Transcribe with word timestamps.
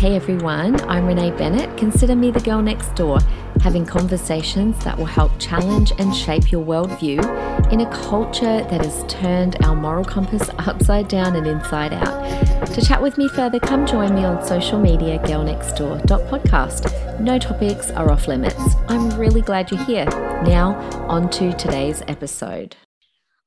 Hey 0.00 0.16
everyone, 0.16 0.80
I'm 0.88 1.06
Renee 1.06 1.32
Bennett. 1.32 1.76
Consider 1.76 2.16
me 2.16 2.30
the 2.30 2.40
girl 2.40 2.62
next 2.62 2.94
door, 2.94 3.18
having 3.60 3.84
conversations 3.84 4.82
that 4.82 4.96
will 4.96 5.04
help 5.04 5.30
challenge 5.38 5.92
and 5.98 6.16
shape 6.16 6.50
your 6.50 6.64
worldview 6.64 7.20
in 7.70 7.82
a 7.82 7.90
culture 7.90 8.64
that 8.64 8.82
has 8.82 9.04
turned 9.12 9.62
our 9.62 9.76
moral 9.76 10.02
compass 10.02 10.48
upside 10.58 11.08
down 11.08 11.36
and 11.36 11.46
inside 11.46 11.92
out. 11.92 12.66
To 12.68 12.80
chat 12.80 13.02
with 13.02 13.18
me 13.18 13.28
further, 13.28 13.60
come 13.60 13.84
join 13.84 14.14
me 14.14 14.24
on 14.24 14.42
social 14.42 14.80
media, 14.80 15.18
girlnextdoor.podcast. 15.18 17.20
No 17.20 17.38
topics 17.38 17.90
are 17.90 18.10
off 18.10 18.26
limits. 18.26 18.74
I'm 18.88 19.10
really 19.18 19.42
glad 19.42 19.70
you're 19.70 19.84
here. 19.84 20.06
Now, 20.06 20.76
on 21.10 21.28
to 21.32 21.52
today's 21.58 22.00
episode. 22.08 22.74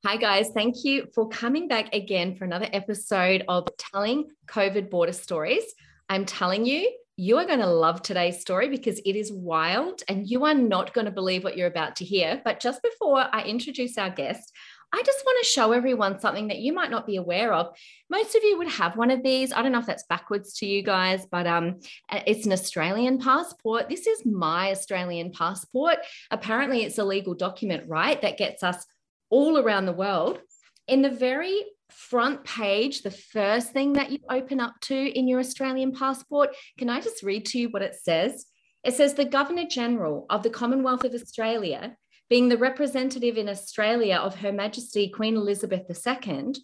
Hi, 0.06 0.18
guys. 0.18 0.50
Thank 0.54 0.84
you 0.84 1.08
for 1.16 1.28
coming 1.30 1.66
back 1.66 1.92
again 1.92 2.36
for 2.36 2.44
another 2.44 2.68
episode 2.72 3.42
of 3.48 3.66
Telling 3.76 4.28
COVID 4.46 4.88
Border 4.88 5.14
Stories. 5.14 5.64
I'm 6.08 6.24
telling 6.24 6.66
you, 6.66 6.90
you 7.16 7.38
are 7.38 7.46
going 7.46 7.60
to 7.60 7.66
love 7.66 8.02
today's 8.02 8.40
story 8.40 8.68
because 8.68 8.98
it 8.98 9.14
is 9.14 9.32
wild 9.32 10.02
and 10.08 10.28
you 10.28 10.44
are 10.44 10.54
not 10.54 10.92
going 10.92 11.04
to 11.04 11.12
believe 11.12 11.44
what 11.44 11.56
you're 11.56 11.68
about 11.68 11.96
to 11.96 12.04
hear. 12.04 12.42
But 12.44 12.60
just 12.60 12.82
before 12.82 13.24
I 13.32 13.42
introduce 13.44 13.96
our 13.98 14.10
guest, 14.10 14.52
I 14.92 15.02
just 15.02 15.24
want 15.24 15.38
to 15.42 15.50
show 15.50 15.72
everyone 15.72 16.20
something 16.20 16.48
that 16.48 16.60
you 16.60 16.72
might 16.72 16.90
not 16.90 17.06
be 17.06 17.16
aware 17.16 17.52
of. 17.52 17.76
Most 18.10 18.36
of 18.36 18.44
you 18.44 18.58
would 18.58 18.68
have 18.68 18.96
one 18.96 19.10
of 19.10 19.24
these. 19.24 19.52
I 19.52 19.60
don't 19.62 19.72
know 19.72 19.80
if 19.80 19.86
that's 19.86 20.04
backwards 20.04 20.54
to 20.58 20.66
you 20.66 20.82
guys, 20.82 21.26
but 21.28 21.48
um, 21.48 21.80
it's 22.12 22.46
an 22.46 22.52
Australian 22.52 23.18
passport. 23.18 23.88
This 23.88 24.06
is 24.06 24.24
my 24.24 24.70
Australian 24.70 25.32
passport. 25.32 25.98
Apparently, 26.30 26.84
it's 26.84 26.98
a 26.98 27.04
legal 27.04 27.34
document, 27.34 27.88
right? 27.88 28.20
That 28.22 28.38
gets 28.38 28.62
us 28.62 28.86
all 29.30 29.58
around 29.58 29.86
the 29.86 29.92
world. 29.92 30.38
In 30.86 31.02
the 31.02 31.10
very 31.10 31.60
front 31.96 32.44
page, 32.44 33.02
the 33.02 33.10
first 33.10 33.72
thing 33.72 33.94
that 33.94 34.10
you 34.10 34.18
open 34.30 34.60
up 34.60 34.74
to 34.82 34.94
in 34.94 35.28
your 35.28 35.40
Australian 35.40 35.92
passport, 35.92 36.50
can 36.78 36.88
I 36.90 37.00
just 37.00 37.22
read 37.22 37.46
to 37.46 37.58
you 37.58 37.68
what 37.68 37.82
it 37.82 37.94
says? 37.94 38.46
It 38.84 38.94
says 38.94 39.14
the 39.14 39.24
Governor 39.24 39.64
General 39.66 40.26
of 40.28 40.42
the 40.42 40.50
Commonwealth 40.50 41.04
of 41.04 41.14
Australia, 41.14 41.96
being 42.28 42.48
the 42.48 42.58
representative 42.58 43.36
in 43.36 43.48
Australia 43.48 44.16
of 44.16 44.36
Her 44.36 44.52
Majesty 44.52 45.08
Queen 45.08 45.36
Elizabeth 45.36 45.82
II, 45.88 46.54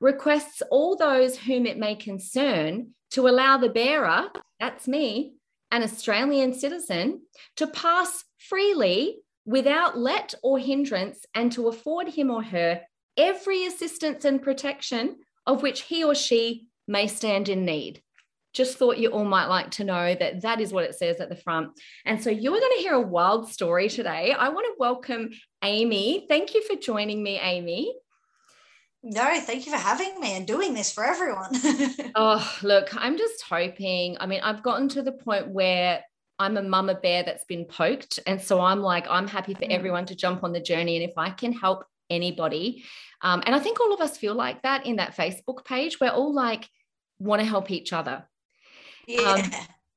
requests 0.00 0.62
all 0.70 0.96
those 0.96 1.38
whom 1.38 1.66
it 1.66 1.78
may 1.78 1.94
concern 1.94 2.90
to 3.12 3.28
allow 3.28 3.56
the 3.56 3.68
bearer, 3.68 4.28
that's 4.58 4.86
me, 4.86 5.34
an 5.70 5.82
Australian 5.82 6.52
citizen, 6.52 7.22
to 7.56 7.66
pass 7.66 8.24
freely 8.38 9.18
without 9.46 9.98
let 9.98 10.34
or 10.42 10.58
hindrance 10.58 11.24
and 11.34 11.50
to 11.52 11.68
afford 11.68 12.08
him 12.08 12.30
or 12.30 12.42
her 12.42 12.82
every 13.16 13.66
assistance 13.66 14.24
and 14.24 14.42
protection 14.42 15.16
of 15.46 15.62
which 15.62 15.82
he 15.82 16.04
or 16.04 16.14
she 16.14 16.66
may 16.86 17.06
stand 17.06 17.48
in 17.48 17.64
need. 17.64 18.02
Just 18.52 18.78
thought 18.78 18.98
you 18.98 19.10
all 19.10 19.24
might 19.24 19.46
like 19.46 19.70
to 19.72 19.84
know 19.84 20.14
that 20.14 20.42
that 20.42 20.60
is 20.60 20.72
what 20.72 20.84
it 20.84 20.96
says 20.96 21.20
at 21.20 21.28
the 21.28 21.36
front. 21.36 21.70
And 22.04 22.20
so 22.22 22.30
you 22.30 22.52
are 22.52 22.58
going 22.58 22.76
to 22.76 22.82
hear 22.82 22.94
a 22.94 23.00
wild 23.00 23.48
story 23.48 23.88
today. 23.88 24.34
I 24.36 24.48
want 24.48 24.66
to 24.66 24.74
welcome 24.78 25.30
Amy. 25.62 26.26
Thank 26.28 26.54
you 26.54 26.62
for 26.64 26.74
joining 26.74 27.22
me, 27.22 27.38
Amy. 27.38 27.94
No, 29.02 29.40
thank 29.40 29.66
you 29.66 29.72
for 29.72 29.78
having 29.78 30.20
me 30.20 30.36
and 30.36 30.46
doing 30.46 30.74
this 30.74 30.92
for 30.92 31.04
everyone. 31.04 31.50
oh, 32.16 32.58
look, 32.62 32.94
I'm 32.96 33.16
just 33.16 33.42
hoping. 33.42 34.16
I 34.20 34.26
mean, 34.26 34.40
I've 34.42 34.62
gotten 34.62 34.88
to 34.90 35.02
the 35.02 35.12
point 35.12 35.48
where 35.48 36.02
I'm 36.40 36.56
a 36.56 36.62
mama 36.62 36.94
bear 36.94 37.22
that's 37.22 37.44
been 37.44 37.66
poked. 37.66 38.18
And 38.26 38.40
so 38.40 38.60
I'm 38.60 38.80
like, 38.80 39.06
I'm 39.08 39.28
happy 39.28 39.54
for 39.54 39.64
mm. 39.64 39.70
everyone 39.70 40.06
to 40.06 40.16
jump 40.16 40.42
on 40.42 40.52
the 40.52 40.60
journey. 40.60 40.96
And 40.96 41.08
if 41.08 41.16
I 41.16 41.30
can 41.30 41.52
help 41.52 41.84
anybody. 42.10 42.84
Um, 43.22 43.42
and 43.46 43.54
I 43.54 43.58
think 43.58 43.80
all 43.80 43.92
of 43.92 44.00
us 44.00 44.16
feel 44.16 44.34
like 44.34 44.62
that 44.62 44.86
in 44.86 44.96
that 44.96 45.16
Facebook 45.16 45.64
page. 45.64 46.00
We're 46.00 46.10
all 46.10 46.34
like, 46.34 46.68
want 47.18 47.40
to 47.40 47.46
help 47.46 47.70
each 47.70 47.92
other. 47.92 48.26
Yeah. 49.06 49.20
Um, 49.20 49.50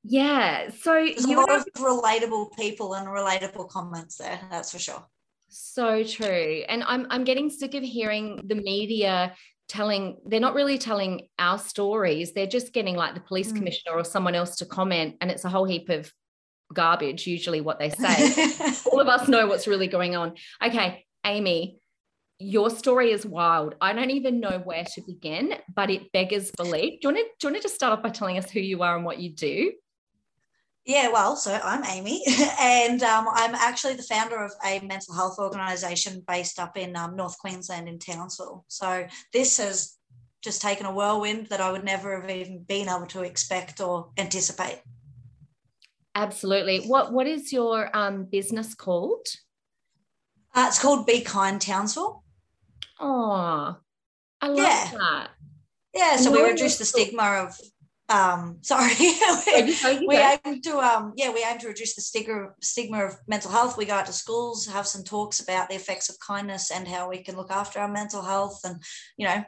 yeah. 0.03 0.69
So 0.69 0.93
there's 0.93 1.25
a 1.25 1.33
lot 1.33 1.49
of 1.49 1.65
relatable 1.77 2.55
people 2.57 2.95
and 2.95 3.07
relatable 3.07 3.69
comments 3.69 4.17
there. 4.17 4.39
That's 4.51 4.71
for 4.71 4.79
sure. 4.79 5.05
So 5.47 6.03
true. 6.03 6.63
And 6.67 6.83
I'm 6.83 7.07
I'm 7.09 7.23
getting 7.23 7.49
sick 7.49 7.75
of 7.75 7.83
hearing 7.83 8.41
the 8.45 8.55
media 8.55 9.33
telling 9.69 10.17
they're 10.25 10.39
not 10.39 10.55
really 10.55 10.77
telling 10.77 11.27
our 11.39 11.57
stories. 11.57 12.33
They're 12.33 12.47
just 12.47 12.73
getting 12.73 12.95
like 12.95 13.13
the 13.13 13.21
police 13.21 13.51
mm. 13.51 13.57
commissioner 13.57 13.95
or 13.95 14.03
someone 14.03 14.35
else 14.35 14.57
to 14.57 14.65
comment 14.65 15.15
and 15.21 15.31
it's 15.31 15.45
a 15.45 15.49
whole 15.49 15.65
heap 15.65 15.89
of 15.89 16.11
garbage 16.73 17.27
usually 17.27 17.61
what 17.61 17.79
they 17.79 17.91
say. 17.91 18.73
All 18.91 18.99
of 18.99 19.07
us 19.07 19.27
know 19.27 19.47
what's 19.47 19.67
really 19.67 19.87
going 19.87 20.15
on. 20.15 20.33
Okay, 20.63 21.05
Amy, 21.25 21.77
your 22.39 22.69
story 22.69 23.11
is 23.11 23.25
wild. 23.25 23.75
I 23.79 23.93
don't 23.93 24.11
even 24.11 24.39
know 24.39 24.61
where 24.63 24.83
to 24.83 25.01
begin, 25.01 25.55
but 25.73 25.89
it 25.89 26.11
beggars 26.11 26.51
belief. 26.57 26.99
Do 27.01 27.09
you 27.09 27.13
want 27.13 27.17
to, 27.17 27.23
do 27.23 27.47
you 27.47 27.49
want 27.49 27.55
to 27.57 27.61
just 27.61 27.75
start 27.75 27.93
off 27.93 28.03
by 28.03 28.09
telling 28.09 28.37
us 28.37 28.49
who 28.49 28.59
you 28.59 28.83
are 28.83 28.95
and 28.95 29.05
what 29.05 29.19
you 29.19 29.31
do? 29.31 29.71
Yeah, 30.85 31.09
well, 31.13 31.37
so 31.37 31.53
I'm 31.63 31.85
Amy, 31.85 32.23
and 32.59 33.01
um, 33.03 33.27
I'm 33.31 33.55
actually 33.55 33.93
the 33.93 34.03
founder 34.03 34.43
of 34.43 34.51
a 34.65 34.81
mental 34.81 35.15
health 35.15 35.37
organisation 35.39 36.21
based 36.27 36.59
up 36.59 36.75
in 36.75 36.95
um, 36.97 37.15
North 37.15 37.37
Queensland 37.39 37.87
in 37.87 37.99
Townsville. 37.99 38.65
So 38.67 39.07
this 39.31 39.57
has 39.59 39.97
just 40.43 40.61
taken 40.61 40.85
a 40.85 40.93
whirlwind 40.93 41.47
that 41.47 41.61
I 41.61 41.71
would 41.71 41.85
never 41.85 42.19
have 42.19 42.29
even 42.29 42.63
been 42.63 42.89
able 42.89 43.07
to 43.07 43.21
expect 43.21 43.79
or 43.79 44.09
anticipate. 44.17 44.81
Absolutely. 46.15 46.81
What 46.81 47.13
What 47.13 47.27
is 47.27 47.53
your 47.53 47.95
um, 47.95 48.25
business 48.25 48.75
called? 48.75 49.25
Uh, 50.53 50.65
it's 50.67 50.79
called 50.79 51.05
Be 51.05 51.21
Kind 51.21 51.61
Townsville. 51.61 52.23
Oh, 52.99 53.75
I 54.41 54.47
love 54.47 54.57
yeah. 54.57 54.91
that. 54.91 55.27
Yeah, 55.93 56.15
so 56.17 56.31
no, 56.31 56.41
we 56.41 56.49
reduce 56.49 56.77
the 56.77 56.85
stigma 56.85 57.45
of 57.45 57.57
um 58.09 58.57
sorry 58.61 58.93
we, 60.07 60.17
aim 60.17 60.61
to 60.61 60.77
um 60.77 61.13
yeah 61.15 61.31
we 61.31 61.43
aim 61.43 61.57
to 61.57 61.67
reduce 61.67 61.95
the 61.95 62.01
stigma 62.01 62.49
stigma 62.61 63.05
of 63.05 63.15
mental 63.27 63.49
health 63.49 63.77
we 63.77 63.85
go 63.85 63.93
out 63.93 64.05
to 64.05 64.11
schools 64.11 64.67
have 64.67 64.85
some 64.85 65.03
talks 65.03 65.39
about 65.39 65.69
the 65.69 65.75
effects 65.75 66.09
of 66.09 66.19
kindness 66.19 66.69
and 66.69 66.85
how 66.85 67.09
we 67.09 67.23
can 67.23 67.37
look 67.37 67.49
after 67.49 67.79
our 67.79 67.87
mental 67.87 68.21
health 68.21 68.59
and 68.65 68.81
you 69.17 69.25
know 69.25 69.43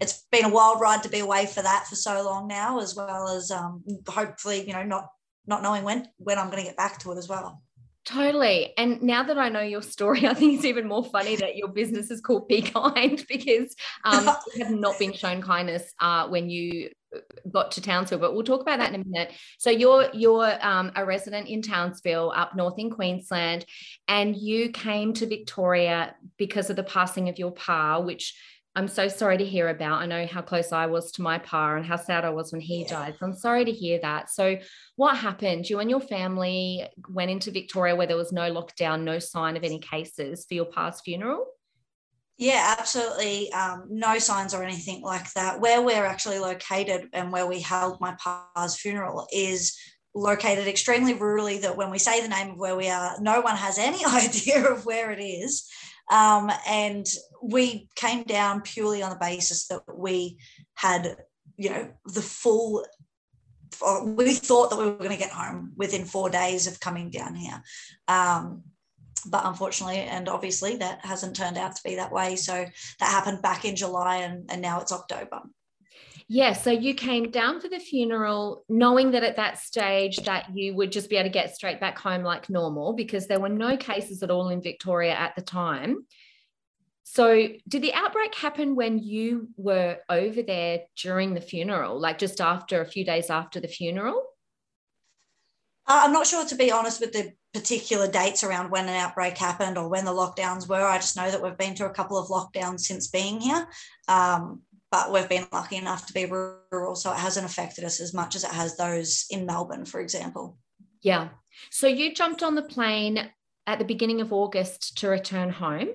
it's 0.00 0.24
been 0.32 0.46
a 0.46 0.48
wild 0.48 0.80
ride 0.80 1.02
to 1.02 1.10
be 1.10 1.18
away 1.18 1.44
for 1.44 1.62
that 1.62 1.86
for 1.86 1.96
so 1.96 2.22
long 2.22 2.48
now 2.48 2.80
as 2.80 2.96
well 2.96 3.28
as 3.28 3.50
um 3.50 3.84
hopefully 4.08 4.66
you 4.66 4.72
know 4.72 4.82
not 4.82 5.08
not 5.46 5.62
knowing 5.62 5.84
when 5.84 6.08
when 6.16 6.38
i'm 6.38 6.50
going 6.50 6.62
to 6.62 6.68
get 6.68 6.78
back 6.78 6.98
to 6.98 7.12
it 7.12 7.18
as 7.18 7.28
well 7.28 7.62
Totally. 8.08 8.72
And 8.78 9.02
now 9.02 9.22
that 9.22 9.36
I 9.36 9.50
know 9.50 9.60
your 9.60 9.82
story, 9.82 10.26
I 10.26 10.32
think 10.32 10.54
it's 10.54 10.64
even 10.64 10.88
more 10.88 11.04
funny 11.04 11.36
that 11.36 11.56
your 11.56 11.68
business 11.68 12.10
is 12.10 12.22
called 12.22 12.48
Be 12.48 12.62
Kind 12.62 13.24
because 13.28 13.76
um, 14.04 14.24
you 14.56 14.64
have 14.64 14.74
not 14.74 14.98
been 14.98 15.12
shown 15.12 15.42
kindness 15.42 15.92
uh, 16.00 16.26
when 16.28 16.48
you 16.48 16.88
uh, 17.14 17.18
got 17.52 17.70
to 17.72 17.82
Townsville, 17.82 18.18
but 18.18 18.32
we'll 18.32 18.44
talk 18.44 18.62
about 18.62 18.78
that 18.78 18.94
in 18.94 19.02
a 19.02 19.04
minute. 19.04 19.34
So 19.58 19.68
you're 19.68 20.08
you're 20.14 20.56
um, 20.64 20.90
a 20.96 21.04
resident 21.04 21.48
in 21.48 21.60
Townsville, 21.60 22.32
up 22.34 22.56
north 22.56 22.78
in 22.78 22.88
Queensland, 22.88 23.66
and 24.08 24.34
you 24.34 24.70
came 24.70 25.12
to 25.14 25.26
Victoria 25.26 26.14
because 26.38 26.70
of 26.70 26.76
the 26.76 26.84
passing 26.84 27.28
of 27.28 27.38
your 27.38 27.52
pa, 27.52 28.00
which 28.00 28.34
I'm 28.78 28.86
so 28.86 29.08
sorry 29.08 29.38
to 29.38 29.44
hear 29.44 29.70
about. 29.70 30.02
I 30.02 30.06
know 30.06 30.24
how 30.24 30.40
close 30.40 30.70
I 30.70 30.86
was 30.86 31.10
to 31.12 31.22
my 31.22 31.38
pa 31.38 31.74
and 31.74 31.84
how 31.84 31.96
sad 31.96 32.24
I 32.24 32.30
was 32.30 32.52
when 32.52 32.60
he 32.60 32.82
yeah. 32.82 32.88
died. 32.88 33.16
So 33.18 33.26
I'm 33.26 33.34
sorry 33.34 33.64
to 33.64 33.72
hear 33.72 33.98
that. 34.02 34.30
So, 34.30 34.56
what 34.94 35.16
happened? 35.16 35.68
You 35.68 35.80
and 35.80 35.90
your 35.90 36.00
family 36.00 36.86
went 37.08 37.32
into 37.32 37.50
Victoria 37.50 37.96
where 37.96 38.06
there 38.06 38.16
was 38.16 38.30
no 38.30 38.52
lockdown, 38.52 39.02
no 39.02 39.18
sign 39.18 39.56
of 39.56 39.64
any 39.64 39.80
cases 39.80 40.46
for 40.46 40.54
your 40.54 40.66
pa's 40.66 41.00
funeral? 41.00 41.44
Yeah, 42.36 42.76
absolutely. 42.78 43.52
Um, 43.52 43.88
no 43.90 44.20
signs 44.20 44.54
or 44.54 44.62
anything 44.62 45.02
like 45.02 45.32
that. 45.32 45.60
Where 45.60 45.82
we're 45.82 46.06
actually 46.06 46.38
located 46.38 47.08
and 47.12 47.32
where 47.32 47.48
we 47.48 47.58
held 47.58 48.00
my 48.00 48.16
pa's 48.22 48.76
funeral 48.76 49.26
is 49.32 49.76
located 50.14 50.68
extremely 50.68 51.14
rurally 51.14 51.60
that 51.62 51.76
when 51.76 51.90
we 51.90 51.98
say 51.98 52.20
the 52.20 52.28
name 52.28 52.50
of 52.50 52.58
where 52.58 52.76
we 52.76 52.88
are, 52.88 53.16
no 53.20 53.40
one 53.40 53.56
has 53.56 53.76
any 53.76 54.04
idea 54.06 54.70
of 54.70 54.86
where 54.86 55.10
it 55.10 55.20
is. 55.20 55.68
Um, 56.10 56.50
and 56.66 57.06
we 57.42 57.88
came 57.94 58.24
down 58.24 58.62
purely 58.62 59.02
on 59.02 59.10
the 59.10 59.16
basis 59.16 59.68
that 59.68 59.82
we 59.94 60.38
had, 60.74 61.16
you 61.56 61.70
know, 61.70 61.90
the 62.06 62.22
full. 62.22 62.84
We 64.02 64.34
thought 64.34 64.70
that 64.70 64.78
we 64.78 64.86
were 64.86 64.96
going 64.96 65.10
to 65.10 65.16
get 65.16 65.30
home 65.30 65.72
within 65.76 66.04
four 66.04 66.30
days 66.30 66.66
of 66.66 66.80
coming 66.80 67.10
down 67.10 67.34
here. 67.34 67.62
Um, 68.08 68.62
but 69.26 69.44
unfortunately 69.44 69.98
and 69.98 70.28
obviously 70.28 70.76
that 70.76 71.04
hasn't 71.04 71.34
turned 71.34 71.58
out 71.58 71.74
to 71.74 71.82
be 71.82 71.96
that 71.96 72.12
way 72.12 72.36
so 72.36 72.64
that 73.00 73.10
happened 73.10 73.42
back 73.42 73.64
in 73.64 73.74
july 73.74 74.18
and, 74.18 74.48
and 74.50 74.62
now 74.62 74.80
it's 74.80 74.92
october 74.92 75.40
yeah 76.28 76.52
so 76.52 76.70
you 76.70 76.94
came 76.94 77.30
down 77.30 77.60
for 77.60 77.68
the 77.68 77.78
funeral 77.78 78.64
knowing 78.68 79.10
that 79.12 79.24
at 79.24 79.36
that 79.36 79.58
stage 79.58 80.18
that 80.18 80.54
you 80.54 80.74
would 80.74 80.92
just 80.92 81.08
be 81.08 81.16
able 81.16 81.28
to 81.28 81.32
get 81.32 81.54
straight 81.54 81.80
back 81.80 81.98
home 81.98 82.22
like 82.22 82.50
normal 82.50 82.92
because 82.92 83.26
there 83.26 83.40
were 83.40 83.48
no 83.48 83.76
cases 83.76 84.22
at 84.22 84.30
all 84.30 84.50
in 84.50 84.62
victoria 84.62 85.12
at 85.12 85.34
the 85.34 85.42
time. 85.42 86.04
So 87.04 87.48
did 87.66 87.80
the 87.80 87.94
outbreak 87.94 88.34
happen 88.34 88.76
when 88.76 88.98
you 88.98 89.48
were 89.56 89.96
over 90.10 90.42
there 90.42 90.80
during 91.02 91.32
the 91.32 91.40
funeral 91.40 91.98
like 91.98 92.18
just 92.18 92.42
after 92.42 92.82
a 92.82 92.86
few 92.86 93.04
days 93.04 93.30
after 93.30 93.58
the 93.58 93.68
funeral? 93.68 94.22
Uh, 95.86 96.02
i'm 96.04 96.12
not 96.12 96.26
sure 96.26 96.44
to 96.44 96.54
be 96.54 96.70
honest 96.70 97.00
with 97.00 97.12
the 97.12 97.32
particular 97.54 98.10
dates 98.10 98.44
around 98.44 98.70
when 98.70 98.84
an 98.84 98.94
outbreak 98.94 99.36
happened 99.36 99.78
or 99.78 99.88
when 99.88 100.04
the 100.04 100.12
lockdowns 100.12 100.68
were. 100.68 100.84
I 100.84 100.98
just 100.98 101.16
know 101.16 101.30
that 101.30 101.42
we've 101.42 101.56
been 101.56 101.74
to 101.76 101.86
a 101.86 101.90
couple 101.90 102.18
of 102.18 102.28
lockdowns 102.28 102.80
since 102.80 103.08
being 103.08 103.40
here. 103.40 103.66
Um, 104.06 104.62
but 104.90 105.12
we've 105.12 105.28
been 105.28 105.46
lucky 105.52 105.76
enough 105.76 106.06
to 106.06 106.12
be 106.12 106.26
rural, 106.26 106.94
so 106.94 107.12
it 107.12 107.18
hasn't 107.18 107.46
affected 107.46 107.84
us 107.84 108.00
as 108.00 108.14
much 108.14 108.34
as 108.34 108.44
it 108.44 108.50
has 108.50 108.76
those 108.76 109.26
in 109.30 109.46
Melbourne, 109.46 109.84
for 109.84 110.00
example. 110.00 110.56
Yeah. 111.02 111.28
So 111.70 111.86
you 111.86 112.14
jumped 112.14 112.42
on 112.42 112.54
the 112.54 112.62
plane 112.62 113.30
at 113.66 113.78
the 113.78 113.84
beginning 113.84 114.20
of 114.20 114.32
August 114.32 114.96
to 114.98 115.08
return 115.08 115.50
home. 115.50 115.88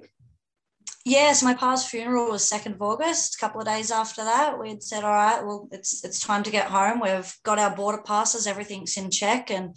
Yes, 1.05 1.43
my 1.43 1.53
pa's 1.53 1.85
funeral 1.85 2.31
was 2.31 2.47
second 2.47 2.73
of 2.73 2.81
August. 2.81 3.35
A 3.35 3.39
couple 3.39 3.59
of 3.59 3.67
days 3.67 3.91
after 3.91 4.23
that, 4.23 4.57
we'd 4.57 4.81
said, 4.81 5.03
"All 5.03 5.11
right, 5.11 5.43
well, 5.45 5.67
it's 5.71 6.03
it's 6.05 6.19
time 6.19 6.43
to 6.43 6.51
get 6.51 6.67
home. 6.67 7.01
We've 7.01 7.35
got 7.43 7.59
our 7.59 7.75
border 7.75 8.01
passes, 8.01 8.47
everything's 8.47 8.95
in 8.95 9.11
check, 9.11 9.51
and 9.51 9.75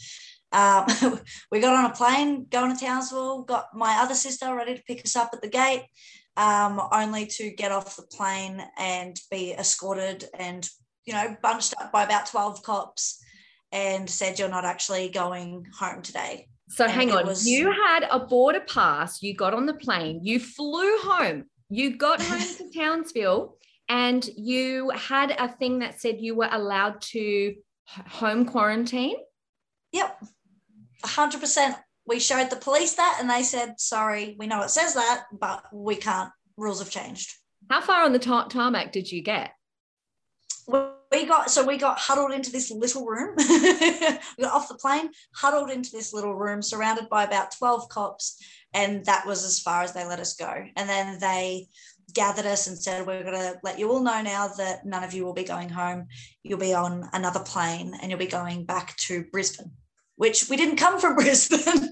um, 0.52 0.86
we 1.50 1.58
got 1.58 1.74
on 1.74 1.90
a 1.90 1.94
plane 1.94 2.46
going 2.48 2.76
to 2.76 2.84
Townsville. 2.84 3.42
Got 3.42 3.74
my 3.74 3.96
other 3.98 4.14
sister 4.14 4.54
ready 4.54 4.76
to 4.76 4.82
pick 4.84 5.04
us 5.04 5.16
up 5.16 5.30
at 5.32 5.42
the 5.42 5.48
gate, 5.48 5.82
um, 6.36 6.80
only 6.92 7.26
to 7.26 7.50
get 7.50 7.72
off 7.72 7.96
the 7.96 8.02
plane 8.02 8.62
and 8.78 9.18
be 9.30 9.52
escorted 9.52 10.24
and 10.38 10.68
you 11.04 11.14
know 11.14 11.36
bunched 11.42 11.74
up 11.80 11.92
by 11.92 12.04
about 12.04 12.26
twelve 12.26 12.62
cops, 12.62 13.22
and 13.72 14.08
said, 14.08 14.38
"You're 14.38 14.48
not 14.48 14.64
actually 14.64 15.08
going 15.08 15.66
home 15.78 16.02
today." 16.02 16.48
So 16.68 16.84
and 16.84 16.92
hang 16.92 17.12
on, 17.12 17.26
was... 17.26 17.46
you 17.46 17.70
had 17.70 18.06
a 18.10 18.18
border 18.18 18.60
pass, 18.60 19.22
you 19.22 19.34
got 19.34 19.54
on 19.54 19.66
the 19.66 19.74
plane, 19.74 20.20
you 20.22 20.40
flew 20.40 20.98
home, 20.98 21.44
you 21.68 21.96
got 21.96 22.20
home 22.20 22.40
to 22.40 22.70
Townsville, 22.74 23.56
and 23.88 24.28
you 24.36 24.90
had 24.90 25.30
a 25.30 25.48
thing 25.48 25.78
that 25.80 26.00
said 26.00 26.20
you 26.20 26.34
were 26.34 26.48
allowed 26.50 27.00
to 27.12 27.54
home 27.86 28.46
quarantine. 28.46 29.16
Yep, 29.92 30.24
100%. 31.04 31.76
We 32.06 32.20
showed 32.20 32.50
the 32.50 32.56
police 32.56 32.94
that, 32.94 33.18
and 33.20 33.28
they 33.28 33.42
said, 33.42 33.80
sorry, 33.80 34.36
we 34.38 34.46
know 34.46 34.62
it 34.62 34.70
says 34.70 34.94
that, 34.94 35.24
but 35.32 35.64
we 35.72 35.96
can't. 35.96 36.30
Rules 36.56 36.78
have 36.78 36.90
changed. 36.90 37.34
How 37.68 37.80
far 37.80 38.04
on 38.04 38.12
the 38.12 38.18
tarmac 38.18 38.92
did 38.92 39.10
you 39.10 39.22
get? 39.22 39.50
we 41.12 41.26
got 41.26 41.50
so 41.50 41.64
we 41.64 41.76
got 41.76 41.98
huddled 41.98 42.32
into 42.32 42.50
this 42.50 42.70
little 42.70 43.06
room 43.06 43.34
we 43.38 44.44
got 44.44 44.52
off 44.52 44.68
the 44.68 44.74
plane 44.74 45.08
huddled 45.34 45.70
into 45.70 45.90
this 45.92 46.12
little 46.12 46.34
room 46.34 46.62
surrounded 46.62 47.08
by 47.08 47.24
about 47.24 47.56
12 47.56 47.88
cops 47.88 48.42
and 48.74 49.04
that 49.04 49.26
was 49.26 49.44
as 49.44 49.60
far 49.60 49.82
as 49.82 49.92
they 49.92 50.04
let 50.04 50.20
us 50.20 50.34
go 50.34 50.64
and 50.76 50.88
then 50.88 51.18
they 51.20 51.66
gathered 52.12 52.46
us 52.46 52.66
and 52.66 52.78
said 52.78 53.06
we're 53.06 53.22
going 53.22 53.34
to 53.34 53.58
let 53.62 53.78
you 53.78 53.90
all 53.90 54.02
know 54.02 54.22
now 54.22 54.48
that 54.48 54.84
none 54.86 55.04
of 55.04 55.12
you 55.12 55.24
will 55.24 55.34
be 55.34 55.44
going 55.44 55.68
home 55.68 56.06
you'll 56.42 56.58
be 56.58 56.74
on 56.74 57.08
another 57.12 57.40
plane 57.40 57.92
and 58.00 58.10
you'll 58.10 58.18
be 58.18 58.26
going 58.26 58.64
back 58.64 58.96
to 58.96 59.24
brisbane 59.32 59.70
which 60.16 60.48
we 60.48 60.56
didn't 60.56 60.76
come 60.76 60.98
from 61.00 61.14
brisbane 61.16 61.90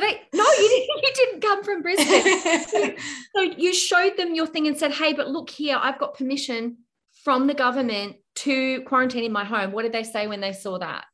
they? 0.00 0.20
No, 0.32 0.44
you 0.44 0.68
didn't. 0.68 0.84
You 1.04 1.12
didn't 1.14 1.40
come 1.42 1.62
from 1.62 1.82
Brisbane. 1.82 2.66
so, 2.66 2.94
so 3.36 3.42
you 3.42 3.74
showed 3.74 4.16
them 4.16 4.34
your 4.34 4.46
thing 4.46 4.66
and 4.66 4.76
said, 4.76 4.92
"Hey, 4.92 5.12
but 5.12 5.28
look 5.28 5.50
here, 5.50 5.78
I've 5.80 5.98
got 5.98 6.16
permission 6.16 6.78
from 7.24 7.46
the 7.46 7.54
government 7.54 8.16
to 8.36 8.82
quarantine 8.82 9.24
in 9.24 9.32
my 9.32 9.44
home. 9.44 9.72
What 9.72 9.82
did 9.82 9.92
they 9.92 10.02
say 10.02 10.26
when 10.26 10.40
they 10.40 10.52
saw 10.52 10.78
that? 10.78 11.04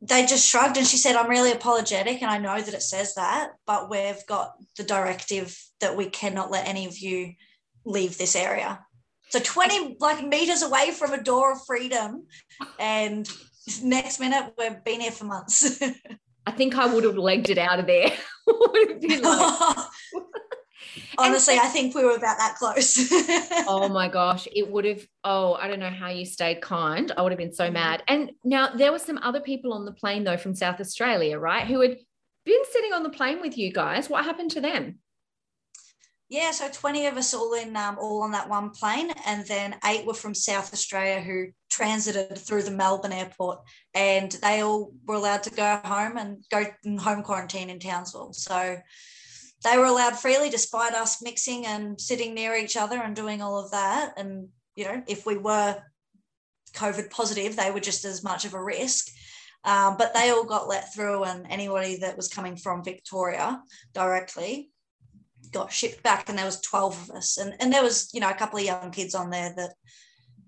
They 0.00 0.26
just 0.26 0.46
shrugged 0.46 0.76
and 0.76 0.86
she 0.86 0.98
said, 0.98 1.16
I'm 1.16 1.30
really 1.30 1.52
apologetic 1.52 2.20
and 2.20 2.30
I 2.30 2.38
know 2.38 2.60
that 2.60 2.74
it 2.74 2.82
says 2.82 3.14
that, 3.14 3.52
but 3.66 3.88
we've 3.88 4.26
got 4.26 4.52
the 4.76 4.82
directive 4.82 5.58
that 5.80 5.96
we 5.96 6.10
cannot 6.10 6.50
let 6.50 6.68
any 6.68 6.84
of 6.86 6.98
you 6.98 7.32
leave 7.86 8.18
this 8.18 8.36
area. 8.36 8.84
So 9.30 9.40
20 9.40 9.96
like 10.00 10.26
meters 10.26 10.62
away 10.62 10.90
from 10.90 11.12
a 11.12 11.22
door 11.22 11.52
of 11.52 11.64
freedom. 11.66 12.26
And 12.78 13.26
next 13.82 14.20
minute 14.20 14.52
we've 14.58 14.82
been 14.84 15.00
here 15.00 15.10
for 15.10 15.24
months. 15.24 15.80
I 16.46 16.50
think 16.50 16.76
I 16.76 16.92
would 16.92 17.04
have 17.04 17.16
legged 17.16 17.50
it 17.50 17.58
out 17.58 17.80
of 17.80 17.86
there. 17.86 18.12
would 18.46 18.90
have 18.90 19.00
been 19.00 19.22
like, 19.22 19.78
Honestly, 21.18 21.54
I 21.54 21.68
think 21.68 21.94
we 21.94 22.04
were 22.04 22.16
about 22.16 22.36
that 22.38 22.56
close. 22.56 23.08
oh 23.66 23.88
my 23.88 24.08
gosh, 24.08 24.46
it 24.54 24.70
would 24.70 24.84
have. 24.84 25.04
Oh, 25.24 25.54
I 25.54 25.68
don't 25.68 25.80
know 25.80 25.90
how 25.90 26.10
you 26.10 26.26
stayed 26.26 26.60
kind. 26.60 27.10
I 27.16 27.22
would 27.22 27.32
have 27.32 27.38
been 27.38 27.54
so 27.54 27.64
mm-hmm. 27.64 27.74
mad. 27.74 28.02
And 28.06 28.32
now 28.44 28.74
there 28.74 28.92
were 28.92 28.98
some 28.98 29.18
other 29.22 29.40
people 29.40 29.72
on 29.72 29.86
the 29.86 29.92
plane 29.92 30.24
though 30.24 30.36
from 30.36 30.54
South 30.54 30.80
Australia, 30.80 31.38
right? 31.38 31.66
Who 31.66 31.80
had 31.80 31.96
been 32.44 32.62
sitting 32.70 32.92
on 32.92 33.02
the 33.02 33.10
plane 33.10 33.40
with 33.40 33.56
you 33.56 33.72
guys. 33.72 34.10
What 34.10 34.24
happened 34.24 34.50
to 34.52 34.60
them? 34.60 34.98
Yeah, 36.28 36.50
so 36.52 36.68
20 36.70 37.06
of 37.06 37.16
us 37.16 37.34
all 37.34 37.54
in 37.54 37.76
um, 37.76 37.98
all 38.00 38.22
on 38.22 38.32
that 38.32 38.48
one 38.48 38.70
plane, 38.70 39.12
and 39.26 39.46
then 39.46 39.76
eight 39.84 40.06
were 40.06 40.14
from 40.14 40.34
South 40.34 40.72
Australia 40.72 41.20
who 41.20 41.48
transited 41.74 42.38
through 42.38 42.62
the 42.62 42.70
Melbourne 42.70 43.12
airport, 43.12 43.58
and 43.94 44.30
they 44.30 44.62
all 44.62 44.92
were 45.06 45.16
allowed 45.16 45.42
to 45.44 45.50
go 45.50 45.80
home 45.84 46.16
and 46.16 46.44
go 46.50 46.64
home 47.00 47.22
quarantine 47.22 47.68
in 47.68 47.80
Townsville. 47.80 48.32
So 48.32 48.76
they 49.64 49.76
were 49.76 49.86
allowed 49.86 50.16
freely 50.16 50.50
despite 50.50 50.94
us 50.94 51.22
mixing 51.22 51.66
and 51.66 52.00
sitting 52.00 52.34
near 52.34 52.54
each 52.54 52.76
other 52.76 53.00
and 53.00 53.16
doing 53.16 53.42
all 53.42 53.58
of 53.58 53.72
that. 53.72 54.12
And, 54.16 54.48
you 54.76 54.84
know, 54.84 55.02
if 55.08 55.26
we 55.26 55.36
were 55.36 55.82
COVID 56.74 57.10
positive, 57.10 57.56
they 57.56 57.70
were 57.70 57.80
just 57.80 58.04
as 58.04 58.22
much 58.22 58.44
of 58.44 58.54
a 58.54 58.62
risk. 58.62 59.08
Um, 59.64 59.96
but 59.96 60.12
they 60.14 60.30
all 60.30 60.44
got 60.44 60.68
let 60.68 60.94
through, 60.94 61.24
and 61.24 61.46
anybody 61.48 61.96
that 62.00 62.16
was 62.16 62.28
coming 62.28 62.56
from 62.56 62.84
Victoria 62.84 63.62
directly 63.94 64.70
got 65.50 65.72
shipped 65.72 66.02
back. 66.02 66.28
And 66.28 66.38
there 66.38 66.44
was 66.44 66.60
12 66.60 67.08
of 67.08 67.16
us. 67.16 67.38
And, 67.38 67.54
and 67.58 67.72
there 67.72 67.82
was, 67.82 68.10
you 68.12 68.20
know, 68.20 68.28
a 68.28 68.34
couple 68.34 68.58
of 68.58 68.64
young 68.64 68.90
kids 68.90 69.14
on 69.14 69.30
there 69.30 69.54
that 69.56 69.72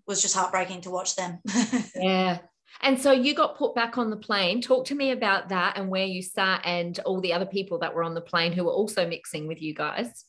was 0.06 0.22
just 0.22 0.36
heartbreaking 0.36 0.82
to 0.82 0.90
watch 0.90 1.16
them. 1.16 1.38
yeah. 1.96 2.38
And 2.82 3.00
so 3.00 3.10
you 3.12 3.34
got 3.34 3.56
put 3.56 3.74
back 3.74 3.98
on 3.98 4.10
the 4.10 4.16
plane. 4.16 4.60
Talk 4.60 4.86
to 4.86 4.94
me 4.94 5.10
about 5.10 5.48
that 5.48 5.76
and 5.76 5.88
where 5.88 6.04
you 6.04 6.22
sat 6.22 6.62
and 6.64 6.98
all 7.00 7.20
the 7.20 7.32
other 7.32 7.46
people 7.46 7.78
that 7.78 7.94
were 7.94 8.02
on 8.02 8.14
the 8.14 8.20
plane 8.20 8.52
who 8.52 8.64
were 8.64 8.72
also 8.72 9.08
mixing 9.08 9.46
with 9.46 9.62
you 9.62 9.74
guys. 9.74 10.24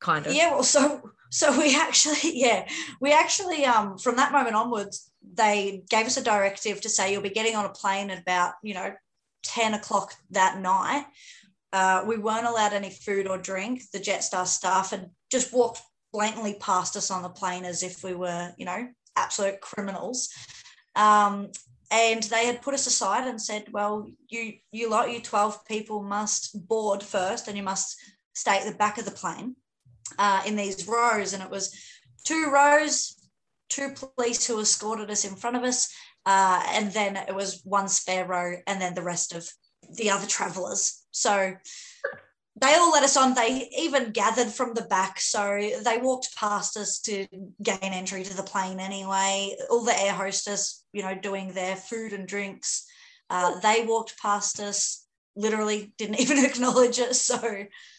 Kind 0.00 0.26
of. 0.26 0.34
Yeah, 0.34 0.52
well, 0.52 0.62
so 0.62 1.10
so 1.30 1.58
we 1.58 1.76
actually, 1.76 2.16
yeah, 2.38 2.68
we 3.00 3.12
actually 3.12 3.64
um 3.64 3.98
from 3.98 4.16
that 4.16 4.32
moment 4.32 4.56
onwards, 4.56 5.10
they 5.34 5.82
gave 5.90 6.06
us 6.06 6.16
a 6.16 6.22
directive 6.22 6.80
to 6.82 6.88
say 6.88 7.12
you'll 7.12 7.22
be 7.22 7.30
getting 7.30 7.56
on 7.56 7.66
a 7.66 7.70
plane 7.70 8.10
at 8.10 8.20
about, 8.20 8.54
you 8.62 8.74
know, 8.74 8.94
10 9.42 9.74
o'clock 9.74 10.14
that 10.30 10.58
night. 10.58 11.04
Uh, 11.72 12.04
we 12.06 12.16
weren't 12.16 12.46
allowed 12.46 12.72
any 12.72 12.90
food 12.90 13.26
or 13.26 13.36
drink. 13.36 13.82
The 13.92 13.98
Jetstar 13.98 14.46
staff 14.46 14.90
had 14.90 15.10
just 15.30 15.52
walked 15.52 15.82
blatantly 16.12 16.56
passed 16.60 16.96
us 16.96 17.10
on 17.10 17.22
the 17.22 17.28
plane 17.28 17.64
as 17.64 17.82
if 17.82 18.02
we 18.02 18.14
were, 18.14 18.52
you 18.56 18.64
know, 18.64 18.88
absolute 19.16 19.60
criminals. 19.60 20.28
Um, 20.96 21.50
and 21.90 22.22
they 22.24 22.46
had 22.46 22.62
put 22.62 22.74
us 22.74 22.86
aside 22.86 23.26
and 23.26 23.40
said, 23.40 23.72
well, 23.72 24.06
you, 24.28 24.54
you 24.72 24.90
lot, 24.90 25.10
you 25.10 25.20
12 25.20 25.64
people 25.64 26.02
must 26.02 26.68
board 26.68 27.02
first 27.02 27.48
and 27.48 27.56
you 27.56 27.62
must 27.62 27.96
stay 28.34 28.58
at 28.58 28.70
the 28.70 28.76
back 28.76 28.98
of 28.98 29.04
the 29.04 29.10
plane 29.10 29.56
uh, 30.18 30.42
in 30.46 30.56
these 30.56 30.86
rows. 30.86 31.32
And 31.32 31.42
it 31.42 31.50
was 31.50 31.74
two 32.24 32.50
rows, 32.52 33.16
two 33.68 33.94
police 34.16 34.46
who 34.46 34.60
escorted 34.60 35.10
us 35.10 35.24
in 35.24 35.34
front 35.34 35.56
of 35.56 35.62
us. 35.62 35.92
Uh, 36.26 36.62
and 36.72 36.92
then 36.92 37.16
it 37.16 37.34
was 37.34 37.62
one 37.64 37.88
spare 37.88 38.26
row 38.26 38.56
and 38.66 38.80
then 38.80 38.94
the 38.94 39.02
rest 39.02 39.34
of 39.34 39.48
the 39.94 40.10
other 40.10 40.26
travelers. 40.26 41.04
So 41.10 41.54
they 42.60 42.74
all 42.74 42.90
let 42.90 43.02
us 43.02 43.16
on. 43.16 43.34
They 43.34 43.68
even 43.78 44.10
gathered 44.12 44.48
from 44.48 44.74
the 44.74 44.82
back. 44.82 45.20
So 45.20 45.58
they 45.84 45.98
walked 45.98 46.36
past 46.36 46.76
us 46.76 46.98
to 47.00 47.26
gain 47.62 47.78
entry 47.82 48.24
to 48.24 48.36
the 48.36 48.42
plane 48.42 48.80
anyway. 48.80 49.56
All 49.70 49.84
the 49.84 49.98
air 49.98 50.12
hostess, 50.12 50.84
you 50.92 51.02
know, 51.02 51.14
doing 51.14 51.52
their 51.52 51.76
food 51.76 52.12
and 52.12 52.26
drinks. 52.26 52.86
Uh, 53.30 53.58
they 53.60 53.84
walked 53.86 54.18
past 54.20 54.60
us, 54.60 55.06
literally 55.36 55.92
didn't 55.98 56.20
even 56.20 56.44
acknowledge 56.44 56.98
it. 56.98 57.14
So 57.14 57.38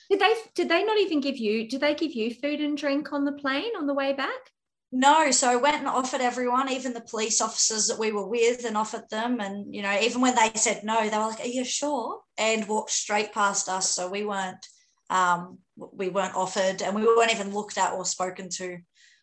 did 0.09 0.19
they 0.19 0.33
did 0.55 0.69
they 0.69 0.83
not 0.83 0.99
even 0.99 1.21
give 1.21 1.37
you 1.37 1.67
did 1.67 1.81
they 1.81 1.95
give 1.95 2.13
you 2.13 2.33
food 2.33 2.59
and 2.61 2.77
drink 2.77 3.13
on 3.13 3.25
the 3.25 3.31
plane 3.31 3.71
on 3.77 3.87
the 3.87 3.93
way 3.93 4.13
back? 4.13 4.51
No, 4.91 5.29
so 5.29 5.47
I 5.47 5.55
went 5.55 5.77
and 5.77 5.87
offered 5.87 6.21
everyone, 6.21 6.67
even 6.71 6.93
the 6.93 7.01
police 7.01 7.41
officers 7.41 7.87
that 7.87 7.99
we 7.99 8.11
were 8.11 8.27
with, 8.27 8.65
and 8.65 8.75
offered 8.75 9.07
them. 9.11 9.39
And, 9.39 9.73
you 9.73 9.83
know, 9.83 9.99
even 10.01 10.19
when 10.19 10.33
they 10.33 10.51
said 10.55 10.83
no, 10.83 11.07
they 11.07 11.15
were 11.15 11.27
like, 11.27 11.41
Are 11.41 11.45
you 11.45 11.63
sure? 11.63 12.21
And 12.39 12.67
walked 12.67 12.91
straight 12.91 13.33
past 13.33 13.69
us. 13.69 13.91
So 13.91 14.09
we 14.09 14.25
weren't 14.25 14.65
um, 15.09 15.59
we 15.75 16.09
weren't 16.09 16.35
offered 16.35 16.81
and 16.81 16.95
we 16.95 17.05
weren't 17.05 17.33
even 17.33 17.53
looked 17.53 17.77
at 17.77 17.93
or 17.93 18.05
spoken 18.05 18.49
to 18.49 18.77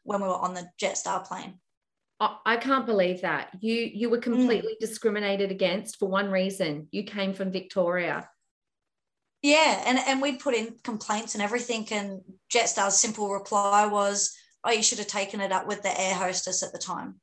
when 0.04 0.20
we 0.20 0.28
were 0.28 0.34
on 0.34 0.54
the 0.54 0.68
Jetstar 0.80 1.26
plane. 1.26 1.58
I 2.18 2.56
can't 2.56 2.86
believe 2.86 3.22
that. 3.22 3.50
You 3.60 3.74
you 3.74 4.08
were 4.08 4.18
mm. 4.18 4.22
completely 4.22 4.74
mm. 4.74 4.80
discriminated 4.80 5.50
against 5.50 5.98
for 5.98 6.08
one 6.08 6.30
reason. 6.30 6.88
You 6.90 7.02
came 7.02 7.34
from 7.34 7.52
Victoria. 7.52 8.28
Yeah, 9.42 9.82
and, 9.86 9.98
and 9.98 10.22
we'd 10.22 10.40
put 10.40 10.54
in 10.54 10.76
complaints 10.82 11.34
and 11.34 11.42
everything. 11.42 11.86
And 11.92 12.22
Jetstar's 12.52 12.98
simple 12.98 13.30
reply 13.30 13.86
was, 13.86 14.34
oh, 14.64 14.72
you 14.72 14.82
should 14.82 14.98
have 14.98 15.06
taken 15.06 15.40
it 15.40 15.52
up 15.52 15.66
with 15.66 15.82
the 15.82 16.00
air 16.00 16.14
hostess 16.14 16.62
at 16.62 16.72
the 16.72 16.78
time. 16.78 17.20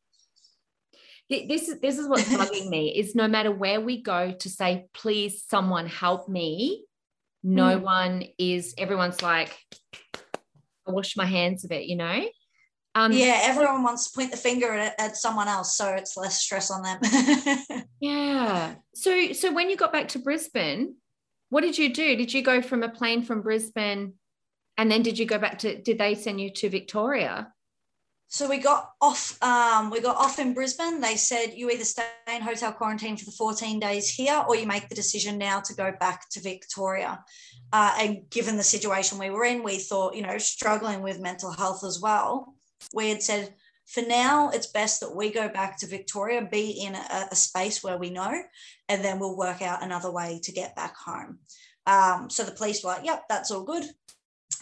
This 1.48 1.70
is 1.70 1.80
this 1.80 1.98
is 1.98 2.08
what's 2.08 2.30
bugging 2.30 2.70
me 2.70 2.90
is 2.90 3.16
no 3.16 3.28
matter 3.28 3.52
where 3.52 3.82
we 3.82 4.02
go 4.02 4.32
to 4.32 4.50
say, 4.50 4.88
please, 4.94 5.44
someone 5.48 5.88
help 5.88 6.30
me. 6.30 6.86
No 7.44 7.80
mm. 7.80 7.82
one 7.82 8.24
is. 8.38 8.74
Everyone's 8.78 9.22
like, 9.22 9.58
I 10.88 10.92
wash 10.92 11.18
my 11.18 11.26
hands 11.26 11.66
of 11.66 11.72
it, 11.72 11.86
you 11.86 11.96
know. 11.96 12.24
Um, 12.96 13.12
yeah, 13.12 13.40
everyone 13.44 13.82
wants 13.82 14.12
to 14.12 14.16
point 14.16 14.32
the 14.32 14.38
finger 14.38 14.72
at, 14.72 15.00
at 15.00 15.18
someone 15.18 15.48
else, 15.48 15.76
so 15.76 15.90
it's 15.94 16.16
less 16.16 16.40
stress 16.40 16.70
on 16.70 16.84
them. 16.84 17.84
yeah. 18.00 18.76
So, 18.94 19.34
so 19.34 19.52
when 19.52 19.70
you 19.70 19.76
got 19.76 19.92
back 19.92 20.10
to 20.10 20.20
Brisbane, 20.20 20.96
what 21.50 21.62
did 21.62 21.78
you 21.78 21.92
do? 21.92 22.16
Did 22.16 22.32
you 22.34 22.44
go 22.44 22.62
from 22.62 22.84
a 22.84 22.90
plane 22.90 23.24
from 23.24 23.42
Brisbane 23.42 24.14
and 24.78 24.92
then 24.92 25.02
did 25.02 25.20
you 25.20 25.26
go 25.26 25.38
back 25.38 25.60
to, 25.60 25.82
did 25.82 25.98
they 25.98 26.16
send 26.16 26.42
you 26.42 26.52
to 26.52 26.70
Victoria? 26.70 27.52
So 28.34 28.50
we 28.50 28.58
got 28.58 28.94
off. 29.00 29.38
Um, 29.44 29.92
we 29.92 30.02
got 30.02 30.16
off 30.16 30.40
in 30.40 30.56
Brisbane. 30.56 31.00
They 31.00 31.18
said 31.18 31.54
you 31.54 31.70
either 31.70 31.84
stay 31.84 32.04
in 32.28 32.42
hotel 32.42 32.72
quarantine 32.74 33.16
for 33.16 33.26
the 33.26 33.32
14 33.32 33.80
days 33.80 34.10
here, 34.10 34.44
or 34.48 34.56
you 34.56 34.66
make 34.66 34.90
the 34.90 34.96
decision 34.96 35.38
now 35.38 35.60
to 35.60 35.76
go 35.76 35.94
back 36.00 36.28
to 36.32 36.42
Victoria. 36.42 37.24
Uh, 37.72 37.96
and 38.00 38.28
given 38.32 38.58
the 38.58 38.64
situation 38.64 39.20
we 39.20 39.30
were 39.30 39.46
in, 39.46 39.62
we 39.62 39.78
thought, 39.78 40.16
you 40.16 40.24
know, 40.24 40.40
struggling 40.40 41.04
with 41.04 41.20
mental 41.20 41.52
health 41.52 41.84
as 41.84 42.02
well, 42.02 42.56
we 42.92 43.10
had 43.10 43.22
said 43.22 43.54
for 43.86 44.02
now, 44.02 44.50
it's 44.50 44.66
best 44.66 45.02
that 45.02 45.16
we 45.16 45.32
go 45.32 45.48
back 45.48 45.78
to 45.78 45.86
Victoria, 45.86 46.42
be 46.42 46.72
in 46.72 46.96
a, 46.96 47.28
a 47.32 47.36
space 47.36 47.84
where 47.84 48.00
we 48.00 48.10
know, 48.10 48.34
and 48.90 49.06
then 49.06 49.20
we'll 49.20 49.38
work 49.38 49.62
out 49.62 49.84
another 49.84 50.12
way 50.12 50.40
to 50.42 50.52
get 50.52 50.76
back 50.76 50.96
home. 50.98 51.38
Um, 51.86 52.32
so 52.32 52.44
the 52.44 52.52
police 52.52 52.84
were 52.84 52.94
like, 52.94 53.06
yep, 53.06 53.26
that's 53.30 53.52
all 53.52 53.64
good. 53.64 53.84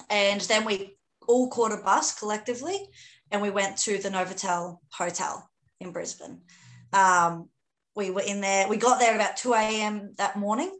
And 0.09 0.41
then 0.41 0.65
we 0.65 0.97
all 1.25 1.49
caught 1.49 1.71
a 1.71 1.77
bus 1.77 2.19
collectively 2.19 2.89
and 3.31 3.41
we 3.41 3.49
went 3.49 3.77
to 3.79 3.97
the 3.97 4.09
Novotel 4.09 4.77
Hotel 4.91 5.49
in 5.79 5.91
Brisbane. 5.91 6.41
Um, 6.93 7.49
we 7.95 8.11
were 8.11 8.21
in 8.21 8.41
there, 8.41 8.67
we 8.67 8.77
got 8.77 8.99
there 8.99 9.15
about 9.15 9.37
2 9.37 9.53
a.m. 9.53 10.13
that 10.17 10.37
morning. 10.37 10.77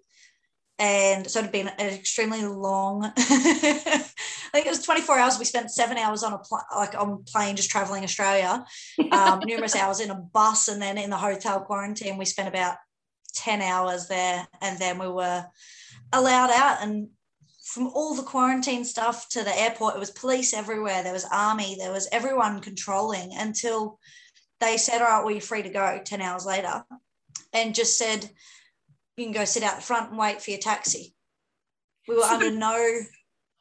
And 0.80 1.30
so 1.30 1.40
it 1.40 1.44
had 1.44 1.52
been 1.52 1.68
an 1.68 1.94
extremely 1.94 2.44
long, 2.44 3.06
I 3.18 4.58
think 4.58 4.66
it 4.66 4.70
was 4.70 4.84
24 4.84 5.18
hours. 5.18 5.40
We 5.40 5.46
spent 5.46 5.70
seven 5.70 5.98
hours 5.98 6.24
on 6.24 6.34
a 6.34 6.40
pl- 6.40 6.66
like 6.76 6.96
on 6.96 7.24
plane 7.24 7.56
just 7.56 7.70
traveling 7.70 8.04
Australia, 8.04 8.66
um, 9.12 9.40
numerous 9.46 9.76
hours 9.76 10.00
in 10.00 10.10
a 10.10 10.16
bus, 10.16 10.68
and 10.68 10.82
then 10.82 10.98
in 10.98 11.10
the 11.10 11.18
hotel 11.18 11.62
quarantine. 11.62 12.18
We 12.18 12.26
spent 12.26 12.50
about 12.50 12.78
10 13.36 13.62
hours 13.62 14.08
there, 14.08 14.48
and 14.60 14.80
then 14.80 14.98
we 14.98 15.08
were 15.08 15.46
allowed 16.12 16.50
out 16.50 16.80
and 16.82 17.10
from 17.72 17.88
all 17.88 18.16
the 18.16 18.24
quarantine 18.24 18.84
stuff 18.84 19.30
to 19.30 19.44
the 19.44 19.58
airport, 19.58 19.96
it 19.96 20.00
was 20.00 20.12
police 20.12 20.54
everywhere. 20.54 21.04
There 21.04 21.14
was 21.14 21.26
army, 21.32 21.78
there 21.80 21.94
was 21.94 22.10
everyone 22.12 22.60
controlling 22.60 23.32
until 23.34 23.98
they 24.60 24.76
said, 24.76 25.02
All 25.02 25.08
right, 25.08 25.24
well, 25.24 25.32
you're 25.32 25.40
free 25.40 25.64
to 25.64 25.70
go 25.70 26.02
10 26.04 26.22
hours 26.22 26.46
later, 26.46 26.84
and 27.54 27.74
just 27.74 27.98
said, 27.98 28.30
You 29.16 29.26
can 29.26 29.34
go 29.34 29.46
sit 29.46 29.64
out 29.64 29.78
the 29.78 29.82
front 29.82 30.10
and 30.10 30.20
wait 30.20 30.42
for 30.42 30.52
your 30.52 30.60
taxi. 30.60 31.16
We 32.10 32.16
were 32.16 32.24
so, 32.24 32.34
under 32.34 32.52
no 32.52 33.02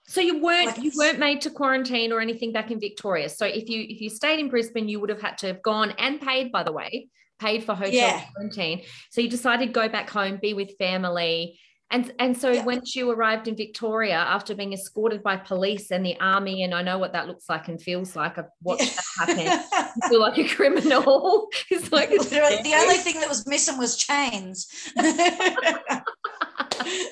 so 0.06 0.20
you 0.20 0.42
weren't 0.42 0.66
like 0.66 0.82
you 0.82 0.90
weren't 0.96 1.20
made 1.20 1.42
to 1.42 1.50
quarantine 1.50 2.10
or 2.10 2.20
anything 2.20 2.52
back 2.52 2.72
in 2.72 2.80
Victoria. 2.80 3.28
So 3.28 3.46
if 3.46 3.68
you 3.68 3.86
if 3.88 4.00
you 4.00 4.10
stayed 4.10 4.40
in 4.40 4.48
Brisbane, 4.48 4.88
you 4.88 4.98
would 4.98 5.08
have 5.08 5.22
had 5.22 5.38
to 5.38 5.46
have 5.46 5.62
gone 5.62 5.92
and 5.98 6.20
paid, 6.20 6.50
by 6.50 6.64
the 6.64 6.72
way, 6.72 7.08
paid 7.38 7.62
for 7.62 7.76
hotel 7.76 7.92
yeah. 7.92 8.24
quarantine. 8.34 8.82
So 9.10 9.20
you 9.20 9.28
decided 9.28 9.66
to 9.66 9.72
go 9.72 9.88
back 9.88 10.10
home, 10.10 10.40
be 10.42 10.52
with 10.52 10.76
family, 10.78 11.60
and 11.90 12.12
and 12.18 12.36
so 12.36 12.52
yeah. 12.52 12.64
once 12.64 12.94
you 12.94 13.10
arrived 13.10 13.48
in 13.48 13.56
Victoria 13.56 14.16
after 14.16 14.54
being 14.54 14.72
escorted 14.72 15.22
by 15.22 15.36
police 15.36 15.90
and 15.90 16.06
the 16.06 16.18
army, 16.20 16.62
and 16.62 16.72
I 16.72 16.82
know 16.82 16.98
what 16.98 17.12
that 17.14 17.26
looks 17.26 17.48
like 17.48 17.66
and 17.68 17.82
feels 17.82 18.14
like. 18.14 18.38
I've 18.38 18.50
watched 18.62 18.82
yeah. 18.82 19.26
that 19.26 19.36
happen. 19.70 19.90
you 20.02 20.08
feel 20.08 20.20
like 20.20 20.38
a 20.38 20.48
criminal. 20.48 21.48
it's 21.70 21.90
like 21.90 22.10
the 22.10 22.74
only 22.76 22.96
thing 22.98 23.20
that 23.20 23.28
was 23.28 23.46
missing 23.46 23.76
was 23.76 23.96
chains. 23.96 24.92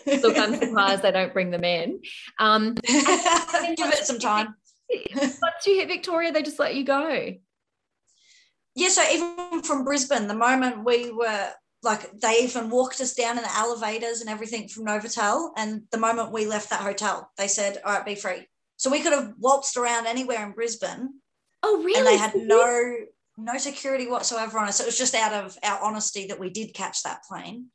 Look, 0.07 0.39
I'm 0.39 0.55
surprised 0.55 1.03
they 1.03 1.11
don't 1.11 1.33
bring 1.33 1.51
them 1.51 1.65
in. 1.65 2.01
Um, 2.39 2.75
Give 2.85 2.95
it 2.97 4.05
some 4.05 4.21
time. 4.21 4.55
Once 5.15 5.67
you 5.67 5.75
hit 5.75 5.89
Victoria, 5.89 6.33
they 6.33 6.43
just 6.43 6.59
let 6.59 6.75
you 6.75 6.85
go. 6.85 7.35
Yeah, 8.75 8.89
so 8.91 9.03
even 9.11 9.63
from 9.63 9.85
Brisbane, 9.85 10.29
the 10.29 10.35
moment 10.35 10.85
we 10.85 11.11
were 11.11 11.51
like 11.83 12.21
they 12.21 12.41
even 12.41 12.71
walked 12.71 13.01
us 13.01 13.15
down 13.15 13.37
in 13.37 13.45
the 13.45 13.57
elevators 13.57 14.21
and 14.21 14.29
everything 14.29 14.69
from 14.69 14.87
Novotel. 14.87 15.51
And 15.57 15.83
the 15.93 15.99
moment 15.99 16.33
we 16.33 16.47
left 16.47 16.71
that 16.71 16.81
hotel, 16.81 17.31
they 17.37 17.49
said, 17.49 17.81
"All 17.85 17.93
right, 17.93 18.05
be 18.05 18.15
free." 18.15 18.49
So 18.77 18.91
we 18.91 19.01
could 19.01 19.13
have 19.13 19.35
waltzed 19.39 19.77
around 19.77 20.07
anywhere 20.07 20.45
in 20.45 20.53
Brisbane. 20.53 21.21
Oh, 21.63 21.83
really? 21.83 21.99
And 21.99 22.07
they 22.07 22.17
had 22.17 22.35
no 22.35 22.95
no 23.37 23.57
security 23.57 24.09
whatsoever 24.09 24.59
on 24.59 24.69
us. 24.69 24.81
It 24.81 24.87
was 24.87 24.99
just 24.99 25.15
out 25.15 25.33
of 25.33 25.57
our 25.63 25.81
honesty 25.83 26.27
that 26.27 26.41
we 26.41 26.51
did 26.51 26.75
catch 26.75 27.05
that 27.05 27.23
plane. 27.29 27.67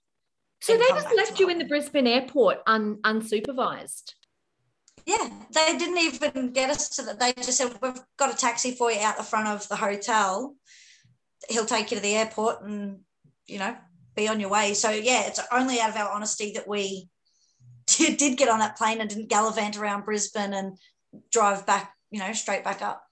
So 0.61 0.77
they 0.77 0.87
just 0.89 1.13
left 1.15 1.39
you 1.39 1.49
in 1.49 1.57
the 1.57 1.65
Brisbane 1.65 2.07
airport 2.07 2.59
un, 2.67 2.97
unsupervised. 3.03 4.13
Yeah, 5.05 5.29
they 5.51 5.77
didn't 5.77 5.97
even 5.97 6.51
get 6.53 6.69
us 6.69 6.87
to 6.95 7.01
that. 7.03 7.19
They 7.19 7.33
just 7.33 7.57
said, 7.57 7.77
"We've 7.81 8.01
got 8.17 8.33
a 8.33 8.37
taxi 8.37 8.73
for 8.73 8.89
you 8.89 9.01
out 9.01 9.17
the 9.17 9.23
front 9.23 9.49
of 9.49 9.67
the 9.67 9.75
hotel. 9.75 10.55
He'll 11.49 11.65
take 11.65 11.91
you 11.91 11.97
to 11.97 12.03
the 12.03 12.15
airport, 12.15 12.63
and 12.63 13.01
you 13.45 13.59
know, 13.59 13.75
be 14.15 14.27
on 14.27 14.39
your 14.39 14.49
way. 14.49 14.73
So 14.73 14.89
yeah, 14.89 15.27
it's 15.27 15.39
only 15.51 15.79
out 15.79 15.89
of 15.89 15.95
our 15.95 16.11
honesty 16.11 16.53
that 16.53 16.67
we 16.67 17.09
did, 17.87 18.37
get 18.37 18.49
on 18.49 18.59
that 18.59 18.77
plane 18.77 19.01
and 19.01 19.09
didn't 19.09 19.29
gallivant 19.29 19.77
around 19.77 20.05
Brisbane 20.05 20.53
and 20.53 20.77
drive 21.31 21.65
back, 21.65 21.93
you 22.11 22.19
know, 22.19 22.33
straight 22.33 22.63
back 22.63 22.81
up. 22.81 23.03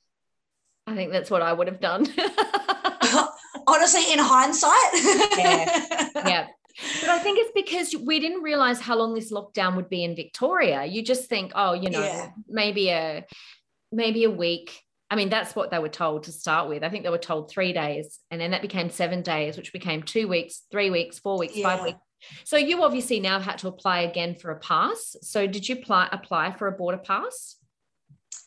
I 0.87 0.95
think 0.95 1.11
that's 1.11 1.29
what 1.29 1.41
I 1.41 1.53
would 1.53 1.67
have 1.67 1.79
done. 1.79 2.07
Honestly, 3.67 4.11
in 4.11 4.19
hindsight. 4.19 5.37
yeah. 5.37 5.87
Yeah. 6.27 6.47
But 7.01 7.09
I 7.09 7.19
think 7.19 7.37
it's 7.39 7.51
because 7.53 8.01
we 8.01 8.19
didn't 8.19 8.41
realize 8.41 8.79
how 8.79 8.97
long 8.97 9.13
this 9.13 9.31
lockdown 9.31 9.75
would 9.75 9.89
be 9.89 10.03
in 10.03 10.15
Victoria. 10.15 10.85
You 10.85 11.03
just 11.03 11.27
think, 11.27 11.51
oh, 11.53 11.73
you 11.73 11.89
know, 11.89 12.01
yeah. 12.01 12.31
maybe 12.47 12.89
a 12.89 13.25
maybe 13.91 14.23
a 14.23 14.29
week, 14.29 14.81
I 15.11 15.15
mean, 15.15 15.27
that's 15.27 15.53
what 15.57 15.71
they 15.71 15.77
were 15.77 15.89
told 15.89 16.23
to 16.23 16.31
start 16.31 16.69
with. 16.69 16.83
I 16.83 16.89
think 16.89 17.03
they 17.03 17.09
were 17.09 17.17
told 17.17 17.51
three 17.51 17.73
days, 17.73 18.19
and 18.31 18.39
then 18.39 18.51
that 18.51 18.61
became 18.61 18.89
seven 18.89 19.21
days, 19.21 19.57
which 19.57 19.73
became 19.73 20.03
two 20.03 20.29
weeks, 20.29 20.61
three 20.71 20.89
weeks, 20.89 21.19
four 21.19 21.37
weeks, 21.37 21.57
yeah. 21.57 21.67
five 21.67 21.83
weeks. 21.83 21.99
So 22.45 22.55
you 22.55 22.81
obviously 22.81 23.19
now 23.19 23.41
had 23.41 23.57
to 23.59 23.67
apply 23.67 24.01
again 24.01 24.35
for 24.35 24.51
a 24.51 24.59
pass. 24.59 25.17
So 25.21 25.47
did 25.47 25.67
you 25.67 25.75
apply 25.75 26.07
apply 26.13 26.53
for 26.53 26.67
a 26.67 26.71
border 26.71 26.97
pass? 26.97 27.57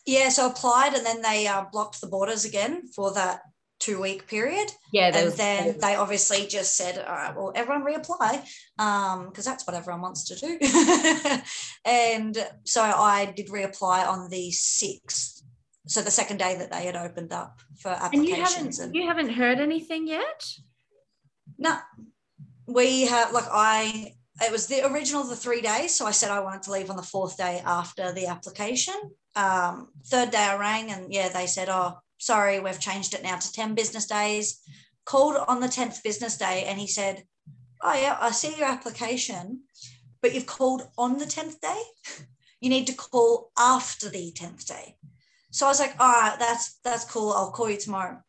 Yeah, 0.06 0.30
so 0.30 0.46
applied, 0.46 0.94
and 0.94 1.04
then 1.04 1.20
they 1.20 1.46
uh, 1.46 1.64
blocked 1.70 2.00
the 2.00 2.06
borders 2.06 2.46
again 2.46 2.88
for 2.88 3.12
that 3.12 3.40
two 3.78 4.00
week 4.00 4.26
period. 4.26 4.70
Yeah, 4.90 5.10
and 5.14 5.26
was, 5.26 5.36
then 5.36 5.78
they 5.80 5.96
obviously 5.96 6.46
just 6.46 6.78
said, 6.78 6.96
"All 6.96 7.14
right, 7.14 7.36
well, 7.36 7.52
everyone 7.54 7.84
reapply," 7.84 8.42
because 8.78 9.46
um, 9.46 9.52
that's 9.52 9.66
what 9.66 9.76
everyone 9.76 10.00
wants 10.00 10.24
to 10.28 10.36
do. 10.36 10.58
and 11.84 12.38
so 12.64 12.80
I 12.82 13.32
did 13.36 13.48
reapply 13.48 14.08
on 14.08 14.30
the 14.30 14.50
sixth 14.50 15.33
so 15.86 16.00
the 16.00 16.10
second 16.10 16.38
day 16.38 16.56
that 16.56 16.70
they 16.70 16.86
had 16.86 16.96
opened 16.96 17.32
up 17.32 17.60
for 17.78 17.90
applications. 17.90 18.18
And 18.18 18.28
you 18.28 18.42
haven't, 18.44 18.78
and, 18.78 18.94
you 18.94 19.06
haven't 19.06 19.30
heard 19.30 19.58
anything 19.58 20.06
yet? 20.06 20.46
No, 21.58 21.76
we 22.66 23.02
have 23.02 23.32
like 23.32 23.44
I. 23.50 24.14
It 24.42 24.50
was 24.50 24.66
the 24.66 24.84
original 24.90 25.22
the 25.22 25.36
three 25.36 25.60
days, 25.60 25.94
so 25.94 26.06
I 26.06 26.10
said 26.10 26.30
I 26.30 26.40
wanted 26.40 26.62
to 26.62 26.72
leave 26.72 26.90
on 26.90 26.96
the 26.96 27.02
fourth 27.02 27.36
day 27.36 27.62
after 27.64 28.12
the 28.12 28.26
application. 28.26 28.94
Um, 29.36 29.90
third 30.06 30.30
day 30.30 30.38
I 30.38 30.56
rang 30.58 30.90
and 30.90 31.12
yeah, 31.12 31.28
they 31.28 31.46
said, 31.46 31.68
"Oh, 31.68 31.98
sorry, 32.18 32.58
we've 32.60 32.80
changed 32.80 33.14
it 33.14 33.22
now 33.22 33.36
to 33.36 33.52
ten 33.52 33.74
business 33.74 34.06
days." 34.06 34.60
Called 35.04 35.36
on 35.48 35.60
the 35.60 35.68
tenth 35.68 36.02
business 36.02 36.38
day, 36.38 36.64
and 36.64 36.80
he 36.80 36.86
said, 36.86 37.24
"Oh 37.82 37.94
yeah, 37.94 38.16
I 38.18 38.30
see 38.30 38.56
your 38.56 38.66
application, 38.66 39.64
but 40.22 40.34
you've 40.34 40.46
called 40.46 40.88
on 40.96 41.18
the 41.18 41.26
tenth 41.26 41.60
day. 41.60 41.82
You 42.60 42.70
need 42.70 42.86
to 42.86 42.94
call 42.94 43.50
after 43.58 44.08
the 44.08 44.32
tenth 44.32 44.66
day." 44.66 44.96
So 45.54 45.66
I 45.66 45.68
was 45.68 45.78
like, 45.78 45.94
all 46.00 46.10
right, 46.10 46.36
that's 46.36 46.80
that's 46.82 47.04
cool. 47.04 47.30
I'll 47.30 47.52
call 47.52 47.70
you 47.70 47.78
tomorrow. 47.78 48.20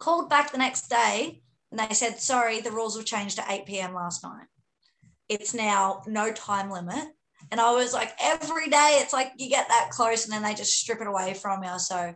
Called 0.00 0.28
back 0.28 0.50
the 0.50 0.58
next 0.58 0.88
day 0.88 1.40
and 1.70 1.78
they 1.78 1.94
said, 1.94 2.18
sorry, 2.18 2.60
the 2.60 2.72
rules 2.72 2.96
were 2.96 3.04
changed 3.04 3.38
at 3.38 3.48
8 3.48 3.64
p.m. 3.64 3.94
last 3.94 4.24
night. 4.24 4.46
It's 5.28 5.54
now 5.54 6.02
no 6.08 6.32
time 6.32 6.68
limit. 6.68 7.04
And 7.52 7.60
I 7.60 7.70
was 7.70 7.94
like, 7.94 8.10
every 8.20 8.68
day 8.68 8.98
it's 9.00 9.12
like 9.12 9.30
you 9.36 9.48
get 9.48 9.68
that 9.68 9.90
close 9.92 10.24
and 10.24 10.32
then 10.32 10.42
they 10.42 10.56
just 10.56 10.72
strip 10.72 11.00
it 11.00 11.06
away 11.06 11.34
from 11.34 11.62
you. 11.62 11.78
So 11.78 12.12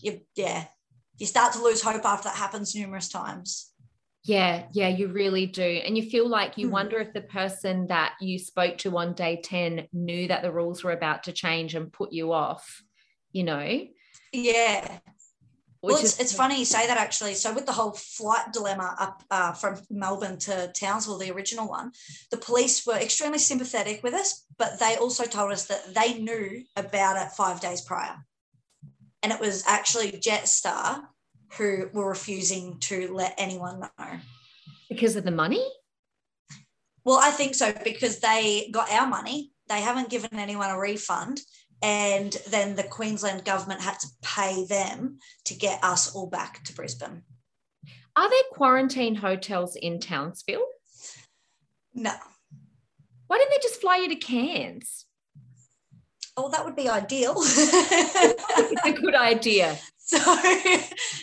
you 0.00 0.22
yeah, 0.34 0.64
you 1.18 1.26
start 1.26 1.52
to 1.52 1.62
lose 1.62 1.82
hope 1.82 2.06
after 2.06 2.30
that 2.30 2.38
happens 2.38 2.74
numerous 2.74 3.10
times. 3.10 3.70
Yeah, 4.22 4.64
yeah, 4.72 4.88
you 4.88 5.08
really 5.08 5.44
do. 5.44 5.82
And 5.84 5.94
you 5.94 6.08
feel 6.08 6.26
like 6.26 6.56
you 6.56 6.68
mm. 6.68 6.72
wonder 6.72 7.00
if 7.00 7.12
the 7.12 7.20
person 7.20 7.88
that 7.88 8.14
you 8.18 8.38
spoke 8.38 8.78
to 8.78 8.96
on 8.96 9.12
day 9.12 9.42
10 9.44 9.88
knew 9.92 10.28
that 10.28 10.40
the 10.40 10.52
rules 10.52 10.82
were 10.82 10.92
about 10.92 11.24
to 11.24 11.32
change 11.32 11.74
and 11.74 11.92
put 11.92 12.14
you 12.14 12.32
off 12.32 12.82
you 13.34 13.44
know? 13.44 13.86
Yeah. 14.32 14.98
Well, 15.82 15.96
it's, 15.96 16.14
is- 16.14 16.20
it's 16.20 16.34
funny 16.34 16.58
you 16.58 16.64
say 16.64 16.86
that 16.86 16.96
actually. 16.96 17.34
So, 17.34 17.52
with 17.52 17.66
the 17.66 17.72
whole 17.72 17.92
flight 17.92 18.54
dilemma 18.54 18.96
up 18.98 19.22
uh, 19.30 19.52
from 19.52 19.78
Melbourne 19.90 20.38
to 20.38 20.72
Townsville, 20.74 21.18
the 21.18 21.30
original 21.30 21.68
one, 21.68 21.92
the 22.30 22.38
police 22.38 22.86
were 22.86 22.94
extremely 22.94 23.38
sympathetic 23.38 24.02
with 24.02 24.14
us, 24.14 24.46
but 24.56 24.80
they 24.80 24.96
also 24.96 25.24
told 25.24 25.52
us 25.52 25.66
that 25.66 25.94
they 25.94 26.18
knew 26.18 26.62
about 26.76 27.18
it 27.18 27.32
five 27.32 27.60
days 27.60 27.82
prior. 27.82 28.16
And 29.22 29.30
it 29.30 29.40
was 29.40 29.64
actually 29.66 30.12
Jetstar 30.12 31.02
who 31.58 31.90
were 31.92 32.08
refusing 32.08 32.78
to 32.80 33.12
let 33.12 33.34
anyone 33.36 33.80
know. 33.80 34.06
Because 34.88 35.16
of 35.16 35.24
the 35.24 35.30
money? 35.30 35.66
Well, 37.04 37.18
I 37.22 37.30
think 37.30 37.54
so, 37.54 37.74
because 37.84 38.20
they 38.20 38.70
got 38.72 38.90
our 38.90 39.06
money. 39.06 39.52
They 39.68 39.80
haven't 39.80 40.10
given 40.10 40.38
anyone 40.38 40.70
a 40.70 40.78
refund 40.78 41.40
and 41.84 42.38
then 42.48 42.76
the 42.76 42.82
Queensland 42.82 43.44
government 43.44 43.82
had 43.82 43.98
to 44.00 44.06
pay 44.22 44.64
them 44.64 45.18
to 45.44 45.54
get 45.54 45.84
us 45.84 46.14
all 46.14 46.26
back 46.26 46.64
to 46.64 46.72
Brisbane. 46.72 47.22
Are 48.16 48.30
there 48.30 48.42
quarantine 48.52 49.16
hotels 49.16 49.76
in 49.76 50.00
Townsville? 50.00 50.64
No. 51.92 52.14
Why 53.26 53.36
didn't 53.36 53.50
they 53.50 53.62
just 53.62 53.82
fly 53.82 53.98
you 53.98 54.08
to 54.08 54.14
Cairns? 54.14 55.04
Oh, 56.38 56.48
that 56.48 56.64
would 56.64 56.74
be 56.74 56.88
ideal. 56.88 57.34
it's 57.36 58.86
a 58.86 58.92
good 58.92 59.14
idea. 59.14 59.78
So, 60.06 60.18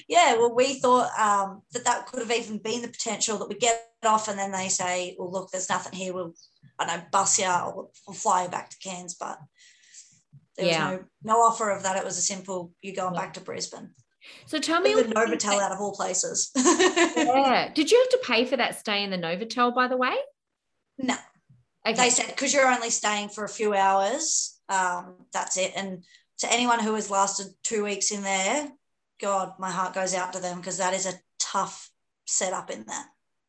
yeah, 0.08 0.38
well, 0.38 0.56
we 0.56 0.80
thought 0.80 1.12
um, 1.16 1.62
that 1.72 1.86
that 1.86 2.08
could 2.08 2.20
have 2.20 2.32
even 2.32 2.58
been 2.58 2.82
the 2.82 2.88
potential 2.88 3.38
that 3.38 3.48
we 3.48 3.54
get 3.54 3.80
off, 4.04 4.28
and 4.28 4.40
then 4.40 4.52
they 4.52 4.70
say, 4.70 5.16
"Well, 5.20 5.32
look, 5.32 5.52
there's 5.52 5.70
nothing 5.70 5.94
here. 5.94 6.16
We'll, 6.16 6.34
I 6.80 6.88
don't 6.88 6.98
know, 6.98 7.04
bus 7.12 7.38
you 7.38 7.46
or 7.46 7.90
we'll 8.08 8.16
fly 8.16 8.46
you 8.46 8.50
back 8.50 8.72
to 8.72 8.78
Cairns." 8.80 9.14
But 9.14 9.38
there 10.58 10.68
yeah. 10.68 10.92
was 10.92 11.00
no 11.24 11.34
no 11.34 11.40
offer 11.40 11.70
of 11.70 11.84
that. 11.84 11.98
It 11.98 12.06
was 12.06 12.18
a 12.18 12.22
simple, 12.22 12.74
you're 12.82 12.96
going 12.96 13.14
yeah. 13.14 13.22
back 13.22 13.34
to 13.36 13.42
Brisbane." 13.42 13.92
So 14.46 14.60
tell 14.60 14.82
me, 14.82 14.94
the 14.94 15.04
Novotel 15.04 15.60
out 15.60 15.72
of 15.72 15.80
all 15.80 15.94
places. 15.94 16.52
yeah. 16.56 17.72
Did 17.76 17.92
you 17.92 17.98
have 18.00 18.10
to 18.10 18.28
pay 18.28 18.46
for 18.46 18.58
that 18.58 18.80
stay 18.80 19.04
in 19.04 19.10
the 19.10 19.18
Novotel, 19.18 19.74
by 19.74 19.88
the 19.88 19.98
way? 19.98 20.16
No. 20.98 21.16
Okay. 21.86 21.96
They 21.96 22.10
said 22.10 22.28
because 22.28 22.54
you're 22.54 22.68
only 22.68 22.92
staying 22.92 23.30
for 23.30 23.44
a 23.44 23.50
few 23.50 23.74
hours, 23.74 24.60
um, 24.70 25.16
that's 25.34 25.58
it. 25.58 25.74
And 25.76 26.04
to 26.40 26.52
anyone 26.52 26.80
who 26.80 26.94
has 26.96 27.10
lasted 27.10 27.48
two 27.64 27.84
weeks 27.84 28.12
in 28.12 28.22
there, 28.22 28.70
God, 29.20 29.54
my 29.60 29.72
heart 29.72 29.94
goes 29.94 30.14
out 30.14 30.34
to 30.34 30.40
them 30.40 30.58
because 30.58 30.78
that 30.78 30.94
is 30.94 31.06
a 31.06 31.14
tough 31.40 31.90
setup 32.26 32.70
in 32.70 32.86
there. 32.86 33.06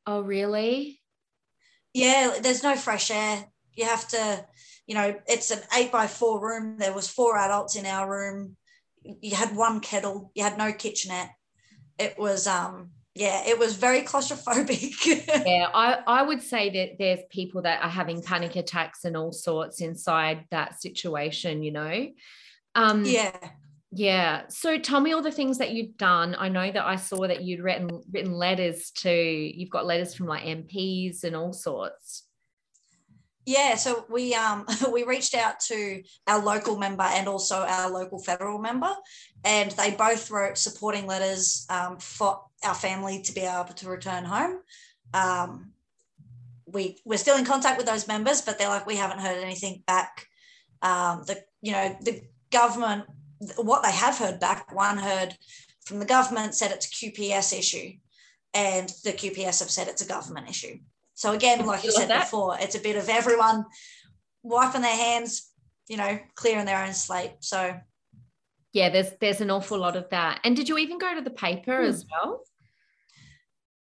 Oh, 0.07 0.21
really? 0.21 1.01
Yeah, 1.93 2.39
there's 2.41 2.63
no 2.63 2.75
fresh 2.75 3.11
air. 3.11 3.45
You 3.75 3.85
have 3.87 4.07
to, 4.09 4.45
you 4.87 4.95
know, 4.95 5.15
it's 5.27 5.51
an 5.51 5.61
eight 5.77 5.93
by 5.93 6.07
four 6.07 6.41
room. 6.41 6.79
There 6.79 6.95
was 6.95 7.09
four 7.09 7.37
adults 7.39 7.77
in 7.77 7.87
our 7.87 8.11
room. 8.11 8.57
You 9.03 9.35
had 9.35 9.57
one 9.57 9.81
kettle. 9.81 10.31
You 10.35 10.43
had 10.43 10.59
no 10.59 10.73
kitchenette. 10.73 11.31
It 11.99 12.19
was 12.19 12.47
um 12.47 12.91
yeah, 13.15 13.43
it 13.47 13.59
was 13.59 13.77
very 13.77 14.03
claustrophobic. 14.03 15.27
yeah, 15.47 15.69
I, 15.75 15.99
I 16.07 16.23
would 16.23 16.43
say 16.43 16.71
that 16.71 16.99
there's 16.99 17.21
people 17.31 17.63
that 17.63 17.83
are 17.83 17.91
having 17.91 18.23
panic 18.23 18.57
attacks 18.57 19.05
and 19.05 19.17
all 19.17 19.33
sorts 19.33 19.81
inside 19.81 20.47
that 20.51 20.81
situation, 20.81 21.63
you 21.63 21.73
know? 21.73 22.09
Um, 22.75 23.05
yeah. 23.05 23.37
Yeah. 23.95 24.43
So 24.49 24.79
tell 24.79 25.01
me 25.01 25.13
all 25.13 25.21
the 25.21 25.31
things 25.31 25.59
that 25.59 25.73
you've 25.73 25.99
done. 25.99 26.35
I 26.39 26.49
know 26.49 26.73
that 26.73 26.85
I 26.85 26.97
saw 26.97 27.27
that 27.29 27.43
you'd 27.43 27.61
written 27.61 28.03
written 28.11 28.33
letters 28.33 28.91
to 28.99 29.13
you've 29.13 29.69
got 29.69 29.85
letters 29.85 30.15
from 30.15 30.27
like 30.27 30.45
MPs 30.45 31.25
and 31.25 31.37
all 31.37 31.53
sorts. 31.53 32.25
Yeah, 33.45 33.75
so 33.75 34.05
we 34.09 34.35
um 34.35 34.67
we 34.93 35.05
reached 35.05 35.35
out 35.35 35.61
to 35.69 36.03
our 36.27 36.43
local 36.43 36.77
member 36.77 37.05
and 37.05 37.29
also 37.29 37.57
our 37.57 37.91
local 37.91 38.19
federal 38.19 38.59
member, 38.59 38.95
and 39.45 39.71
they 39.73 39.91
both 39.93 40.31
wrote 40.31 40.59
supporting 40.59 41.07
letters 41.07 41.67
um, 41.69 41.99
for 41.99 42.45
our 42.65 42.75
family 42.75 43.23
to 43.23 43.33
be 43.33 43.41
able 43.41 43.75
to 43.75 43.89
return 43.89 44.25
home. 44.25 44.61
Um, 45.13 45.73
we 46.67 46.99
we're 47.05 47.19
still 47.19 47.37
in 47.37 47.45
contact 47.45 47.79
with 47.79 47.87
those 47.87 48.07
members, 48.07 48.43
but 48.43 48.59
they're 48.59 48.69
like 48.69 48.87
we 48.87 48.97
haven't 48.97 49.21
heard 49.21 49.39
anything 49.43 49.83
back. 49.87 50.27
Um, 50.81 51.25
the 51.27 51.43
you 51.61 51.73
know 51.73 51.97
the 52.01 52.23
government 52.51 53.07
what 53.57 53.83
they 53.83 53.93
have 53.93 54.19
heard 54.19 54.39
back. 54.39 54.73
One 54.75 54.99
heard 54.99 55.37
from 55.85 55.99
the 55.99 56.07
government 56.07 56.55
said 56.55 56.71
it's 56.71 56.87
a 56.87 57.07
QPS 57.07 57.59
issue, 57.59 57.95
and 58.55 58.89
the 59.05 59.13
QPS 59.13 59.59
have 59.59 59.71
said 59.71 59.89
it's 59.89 60.03
a 60.03 60.09
government 60.09 60.49
issue. 60.49 60.79
So 61.15 61.33
again, 61.33 61.65
like 61.67 61.83
you, 61.85 61.89
you 61.89 61.97
said 61.97 62.09
that? 62.09 62.25
before, 62.25 62.57
it's 62.61 62.75
a 62.75 62.81
bit 62.81 62.97
of 62.97 63.09
everyone 63.09 63.65
wiping 64.43 64.83
their 64.83 64.97
hands, 64.97 65.51
you 65.89 65.97
know, 65.97 66.19
clearing 66.35 66.67
their 66.67 66.85
own 66.85 66.95
slate. 66.95 67.33
So 67.41 67.75
yeah, 68.73 68.89
there's 68.89 69.11
there's 69.21 69.41
an 69.41 69.51
awful 69.51 69.79
lot 69.79 69.97
of 69.97 70.09
that. 70.11 70.41
And 70.45 70.57
did 70.57 70.69
you 70.69 70.79
even 70.79 70.99
go 70.99 71.15
to 71.15 71.21
the 71.21 71.31
paper 71.31 71.83
hmm. 71.83 71.89
as 71.89 72.07
well? 72.11 72.43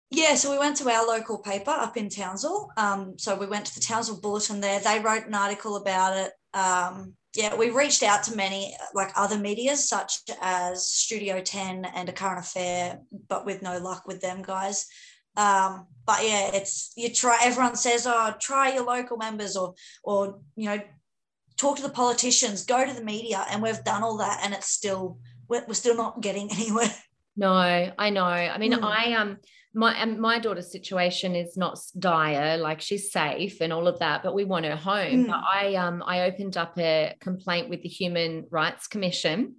Yeah, 0.10 0.36
so 0.36 0.52
we 0.52 0.60
went 0.60 0.78
to 0.78 0.90
our 0.90 1.08
local 1.08 1.40
paper 1.40 1.72
up 1.72 1.98
in 1.98 2.08
Townsville. 2.08 2.70
Um, 2.78 3.18
so 3.18 3.36
we 3.36 3.48
went 3.48 3.66
to 3.66 3.74
the 3.74 3.82
Townsville 3.82 4.22
Bulletin 4.22 4.62
there. 4.62 4.80
They 4.80 5.00
wrote 5.00 5.26
an 5.26 5.34
article 5.34 5.76
about 5.76 6.16
it. 6.16 6.32
Um, 6.56 7.16
yeah, 7.36 7.56
we 7.56 7.72
reached 7.72 8.04
out 8.04 8.22
to 8.24 8.36
many 8.36 8.76
like 8.94 9.12
other 9.16 9.40
medias 9.40 9.90
such 9.90 10.20
as 10.40 10.88
Studio 10.88 11.42
10 11.42 11.86
and 11.86 12.10
A 12.10 12.12
Current 12.12 12.46
Affair, 12.46 13.00
but 13.28 13.44
with 13.44 13.64
no 13.64 13.80
luck 13.80 14.04
with 14.06 14.22
them 14.22 14.44
guys. 14.44 14.86
Um, 15.36 15.88
but 16.06 16.24
yeah, 16.24 16.52
it's 16.54 16.92
you 16.96 17.10
try. 17.10 17.40
Everyone 17.44 17.76
says, 17.76 18.06
"Oh, 18.06 18.34
try 18.40 18.74
your 18.74 18.86
local 18.86 19.18
members," 19.18 19.56
or 19.56 19.74
or 20.04 20.40
you 20.56 20.70
know, 20.70 20.80
talk 21.58 21.78
to 21.78 21.84
the 21.84 21.90
politicians, 21.90 22.66
go 22.66 22.86
to 22.86 22.94
the 22.94 23.04
media, 23.04 23.46
and 23.50 23.62
we've 23.62 23.84
done 23.84 24.04
all 24.04 24.18
that, 24.18 24.42
and 24.44 24.54
it's 24.54 24.68
still 24.68 25.18
we're, 25.48 25.64
we're 25.68 25.74
still 25.74 25.96
not 25.96 26.22
getting 26.22 26.52
anywhere. 26.58 26.94
No, 27.36 27.54
I 27.54 28.10
know. 28.10 28.24
I 28.24 28.58
mean, 28.58 28.74
mm. 28.74 28.84
I 28.84 29.14
um 29.14 29.38
my 29.74 29.94
and 29.94 30.20
my 30.20 30.40
daughter's 30.40 30.72
situation 30.72 31.36
is 31.36 31.58
not 31.58 31.80
dire 31.98 32.58
like 32.58 32.80
she's 32.80 33.12
safe 33.12 33.60
and 33.60 33.74
all 33.74 33.88
of 33.88 34.00
that 34.00 34.22
but 34.22 34.36
we 34.36 34.44
want 34.46 34.66
her 34.66 34.76
home 34.76 35.26
mm. 35.26 35.28
but 35.28 35.42
i 35.52 35.74
um 35.76 36.04
i 36.06 36.22
opened 36.22 36.58
up 36.58 36.78
a 36.78 37.16
complaint 37.20 37.70
with 37.70 37.82
the 37.82 37.90
human 37.90 38.46
rights 38.52 38.88
commission 38.88 39.56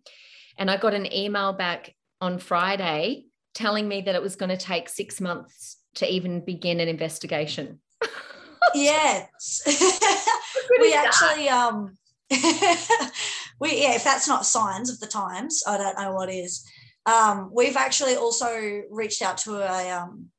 and 0.57 0.71
i 0.71 0.77
got 0.77 0.95
an 0.95 1.13
email 1.13 1.53
back 1.53 1.93
on 2.21 2.39
friday 2.39 3.25
telling 3.55 3.89
me 3.89 4.03
that 4.03 4.15
it 4.15 4.23
was 4.23 4.37
going 4.37 4.51
to 4.51 4.57
take 4.57 4.89
six 4.89 5.21
months 5.21 5.79
to 5.97 6.13
even 6.13 6.45
begin 6.45 6.81
an 6.81 6.89
investigation. 6.89 7.81
yes. 8.75 9.63
we 10.81 10.93
actually 10.93 11.49
um 11.49 11.97
we 13.61 13.83
yeah, 13.83 13.95
if 13.95 14.05
that's 14.05 14.29
not 14.29 14.47
signs 14.47 14.91
of 14.91 14.99
the 15.01 15.07
times, 15.07 15.63
I 15.67 15.77
don't 15.77 15.99
know 15.99 16.13
what 16.13 16.31
is. 16.31 16.69
Um, 17.07 17.51
we've 17.53 17.77
actually 17.77 18.17
also 18.17 18.83
reached 18.91 19.21
out 19.23 19.39
to 19.39 19.57
a 19.57 19.91
um, 19.91 20.31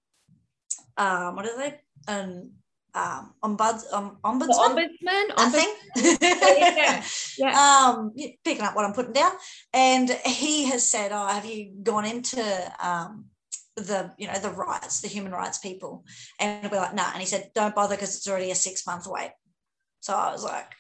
um 0.97 1.36
what 1.36 1.45
are 1.45 1.58
they? 1.58 1.80
An 2.08 2.51
um, 2.96 3.34
ombud, 3.44 3.82
um, 3.92 4.18
ombudsman. 4.24 4.88
ombudsman, 5.04 5.26
I 5.38 5.50
think. 5.50 5.78
yeah. 6.22 7.04
yeah. 7.38 7.86
Um, 7.96 8.14
picking 8.44 8.64
up 8.64 8.76
what 8.76 8.86
I'm 8.86 8.94
putting 8.94 9.14
down, 9.14 9.34
and 9.74 10.10
he 10.26 10.66
has 10.66 10.88
said, 10.88 11.12
"Oh, 11.12 11.28
have 11.28 11.46
you 11.46 11.74
gone 11.84 12.06
into 12.06 12.42
um, 12.80 13.26
the 13.76 14.12
you 14.18 14.28
know 14.28 14.40
the 14.40 14.50
rights, 14.50 15.02
the 15.02 15.10
human 15.10 15.34
rights 15.34 15.58
people?" 15.58 16.06
And 16.40 16.72
we're 16.72 16.78
like, 16.78 16.96
"Nah," 16.96 17.12
and 17.12 17.20
he 17.20 17.28
said, 17.28 17.52
"Don't 17.54 17.76
bother 17.76 17.96
because 17.96 18.16
it's 18.16 18.28
already 18.28 18.52
a 18.52 18.56
six 18.56 18.88
month 18.88 19.06
wait." 19.08 19.32
So 20.00 20.14
I 20.14 20.32
was 20.32 20.44
like, 20.44 20.72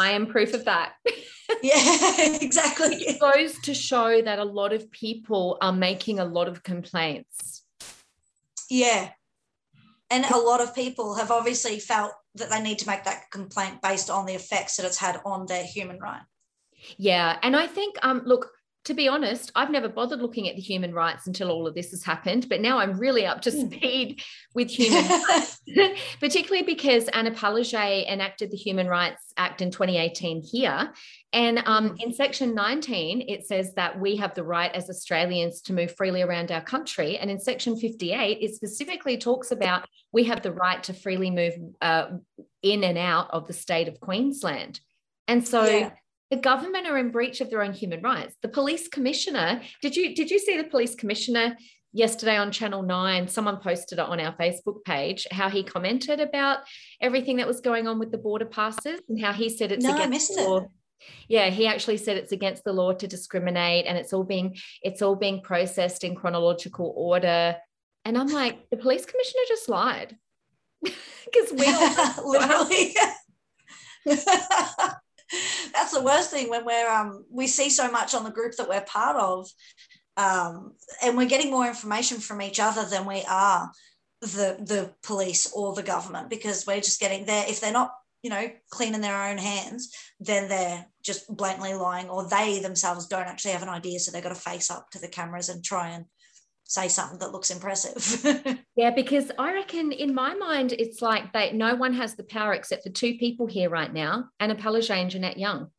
"I 0.00 0.12
am 0.12 0.26
proof 0.26 0.54
of 0.54 0.64
that." 0.66 0.92
yeah, 1.62 2.36
exactly. 2.40 2.94
It 2.94 3.20
goes 3.20 3.58
to 3.62 3.74
show 3.74 4.22
that 4.22 4.38
a 4.38 4.44
lot 4.44 4.72
of 4.72 4.90
people 4.92 5.58
are 5.60 5.72
making 5.72 6.20
a 6.20 6.24
lot 6.24 6.46
of 6.46 6.62
complaints. 6.62 7.64
Yeah, 8.70 9.10
and 10.10 10.24
a 10.24 10.38
lot 10.38 10.60
of 10.60 10.74
people 10.74 11.14
have 11.14 11.30
obviously 11.30 11.78
felt 11.78 12.12
that 12.34 12.50
they 12.50 12.62
need 12.62 12.78
to 12.78 12.86
make 12.86 13.04
that 13.04 13.30
complaint 13.30 13.82
based 13.82 14.10
on 14.10 14.26
the 14.26 14.34
effects 14.34 14.76
that 14.76 14.86
it's 14.86 14.96
had 14.96 15.20
on 15.24 15.46
their 15.46 15.64
human 15.64 15.98
right. 15.98 16.22
Yeah. 16.96 17.38
And 17.42 17.56
I 17.56 17.66
think, 17.66 17.96
um, 18.02 18.22
look, 18.24 18.50
to 18.88 18.94
be 18.94 19.06
honest, 19.06 19.52
I've 19.54 19.70
never 19.70 19.86
bothered 19.86 20.22
looking 20.22 20.48
at 20.48 20.56
the 20.56 20.62
human 20.62 20.94
rights 20.94 21.26
until 21.26 21.50
all 21.50 21.66
of 21.66 21.74
this 21.74 21.90
has 21.90 22.02
happened, 22.02 22.48
but 22.48 22.62
now 22.62 22.78
I'm 22.78 22.98
really 22.98 23.26
up 23.26 23.42
to 23.42 23.50
hmm. 23.50 23.66
speed 23.66 24.22
with 24.54 24.70
human 24.78 25.04
rights, 25.06 25.60
particularly 26.20 26.64
because 26.64 27.06
Anna 27.08 27.30
Palaszczuk 27.30 28.08
enacted 28.10 28.50
the 28.50 28.56
Human 28.56 28.86
Rights 28.86 29.34
Act 29.36 29.60
in 29.60 29.70
2018 29.70 30.40
here. 30.40 30.90
And 31.34 31.62
um, 31.66 31.90
hmm. 31.90 31.96
in 31.98 32.14
section 32.14 32.54
19, 32.54 33.26
it 33.28 33.46
says 33.46 33.74
that 33.74 34.00
we 34.00 34.16
have 34.16 34.34
the 34.34 34.42
right 34.42 34.74
as 34.74 34.88
Australians 34.88 35.60
to 35.62 35.74
move 35.74 35.94
freely 35.94 36.22
around 36.22 36.50
our 36.50 36.62
country. 36.62 37.18
And 37.18 37.30
in 37.30 37.38
section 37.38 37.76
58, 37.76 38.38
it 38.40 38.54
specifically 38.54 39.18
talks 39.18 39.50
about 39.50 39.86
we 40.12 40.24
have 40.24 40.40
the 40.40 40.52
right 40.52 40.82
to 40.84 40.94
freely 40.94 41.30
move 41.30 41.52
uh, 41.82 42.06
in 42.62 42.84
and 42.84 42.96
out 42.96 43.30
of 43.32 43.48
the 43.48 43.52
state 43.52 43.88
of 43.88 44.00
Queensland. 44.00 44.80
And 45.26 45.46
so 45.46 45.66
yeah 45.66 45.90
the 46.30 46.36
government 46.36 46.86
are 46.86 46.98
in 46.98 47.10
breach 47.10 47.40
of 47.40 47.50
their 47.50 47.62
own 47.62 47.72
human 47.72 48.02
rights. 48.02 48.36
The 48.42 48.48
police 48.48 48.88
commissioner, 48.88 49.62
did 49.82 49.96
you 49.96 50.14
did 50.14 50.30
you 50.30 50.38
see 50.38 50.56
the 50.56 50.68
police 50.68 50.94
commissioner 50.94 51.56
yesterday 51.92 52.36
on 52.36 52.52
Channel 52.52 52.82
9? 52.82 53.28
Someone 53.28 53.58
posted 53.58 53.98
it 53.98 54.04
on 54.04 54.20
our 54.20 54.34
Facebook 54.36 54.84
page 54.84 55.26
how 55.30 55.48
he 55.48 55.62
commented 55.62 56.20
about 56.20 56.58
everything 57.00 57.36
that 57.38 57.46
was 57.46 57.60
going 57.60 57.88
on 57.88 57.98
with 57.98 58.10
the 58.10 58.18
border 58.18 58.44
passes 58.44 59.00
and 59.08 59.20
how 59.20 59.32
he 59.32 59.48
said 59.48 59.72
it's 59.72 59.84
no, 59.84 59.94
against 59.94 60.34
the 60.34 60.42
law. 60.42 60.58
It. 60.58 60.68
Yeah, 61.28 61.50
he 61.50 61.66
actually 61.66 61.96
said 61.96 62.16
it's 62.16 62.32
against 62.32 62.64
the 62.64 62.72
law 62.72 62.92
to 62.92 63.06
discriminate 63.06 63.86
and 63.86 63.96
it's 63.96 64.12
all 64.12 64.24
being 64.24 64.56
it's 64.82 65.00
all 65.00 65.16
being 65.16 65.40
processed 65.40 66.04
in 66.04 66.14
chronological 66.14 66.92
order. 66.96 67.56
And 68.04 68.18
I'm 68.18 68.28
like, 68.28 68.68
the 68.70 68.76
police 68.76 69.04
commissioner 69.04 69.42
just 69.48 69.68
lied. 69.68 70.16
Because 71.30 71.52
we 71.52 71.66
literally 72.24 72.96
that's 75.74 75.92
the 75.92 76.02
worst 76.02 76.30
thing 76.30 76.48
when 76.48 76.64
we're 76.64 76.90
um 76.90 77.24
we 77.30 77.46
see 77.46 77.70
so 77.70 77.90
much 77.90 78.14
on 78.14 78.24
the 78.24 78.30
group 78.30 78.54
that 78.56 78.68
we're 78.68 78.80
part 78.82 79.16
of 79.16 79.48
um, 80.18 80.72
and 81.00 81.16
we're 81.16 81.28
getting 81.28 81.50
more 81.50 81.66
information 81.66 82.18
from 82.18 82.42
each 82.42 82.58
other 82.58 82.84
than 82.84 83.06
we 83.06 83.22
are 83.30 83.70
the 84.20 84.56
the 84.58 84.92
police 85.04 85.52
or 85.52 85.74
the 85.74 85.82
government 85.82 86.28
because 86.28 86.66
we're 86.66 86.80
just 86.80 86.98
getting 86.98 87.24
there. 87.24 87.44
If 87.48 87.60
they're 87.60 87.72
not 87.72 87.92
you 88.22 88.30
know 88.30 88.50
cleaning 88.70 89.00
their 89.00 89.30
own 89.30 89.38
hands 89.38 89.94
then 90.18 90.48
they're 90.48 90.84
just 91.04 91.28
blatantly 91.36 91.74
lying 91.74 92.08
or 92.08 92.28
they 92.28 92.58
themselves 92.58 93.06
don't 93.06 93.28
actually 93.28 93.52
have 93.52 93.62
an 93.62 93.68
idea 93.68 94.00
so 94.00 94.10
they've 94.10 94.24
got 94.24 94.30
to 94.30 94.34
face 94.34 94.72
up 94.72 94.90
to 94.90 94.98
the 94.98 95.06
cameras 95.06 95.48
and 95.48 95.62
try 95.62 95.90
and 95.90 96.04
say 96.68 96.86
something 96.86 97.18
that 97.18 97.32
looks 97.32 97.50
impressive. 97.50 98.58
yeah, 98.76 98.90
because 98.90 99.32
I 99.38 99.54
reckon 99.54 99.90
in 99.90 100.14
my 100.14 100.34
mind, 100.34 100.72
it's 100.72 101.02
like 101.02 101.32
they 101.32 101.50
no 101.52 101.74
one 101.74 101.94
has 101.94 102.14
the 102.14 102.24
power 102.24 102.52
except 102.52 102.84
for 102.84 102.90
two 102.90 103.16
people 103.16 103.46
here 103.46 103.70
right 103.70 103.92
now, 103.92 104.26
Anna 104.38 104.54
Palaszczuk 104.54 104.96
and 104.96 105.10
Jeanette 105.10 105.38
Young. 105.38 105.70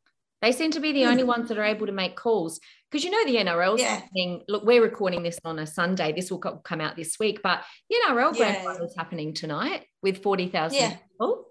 They 0.42 0.52
seem 0.52 0.70
to 0.72 0.80
be 0.80 0.92
the 0.92 1.04
only 1.04 1.22
hmm. 1.22 1.28
ones 1.28 1.48
that 1.48 1.58
are 1.58 1.64
able 1.64 1.86
to 1.86 1.92
make 1.92 2.16
calls. 2.16 2.60
because 2.90 3.04
you 3.04 3.10
know 3.10 3.24
the 3.24 3.36
NRL 3.36 3.78
Yeah. 3.78 3.96
happening. 3.96 4.42
Look, 4.48 4.64
we're 4.64 4.82
recording 4.82 5.22
this 5.22 5.38
on 5.44 5.60
a 5.60 5.66
Sunday. 5.66 6.12
This 6.12 6.30
will 6.30 6.38
come 6.38 6.80
out 6.80 6.96
this 6.96 7.18
week, 7.20 7.40
but 7.42 7.62
the 7.88 7.96
NRL 8.08 8.32
grand 8.36 8.56
Yeah. 8.56 8.64
final 8.64 8.86
is 8.86 8.94
happening 8.96 9.32
tonight 9.32 9.86
with 10.02 10.22
forty 10.22 10.48
thousand 10.48 10.78
Yeah. 10.80 10.96
people. 10.96 11.46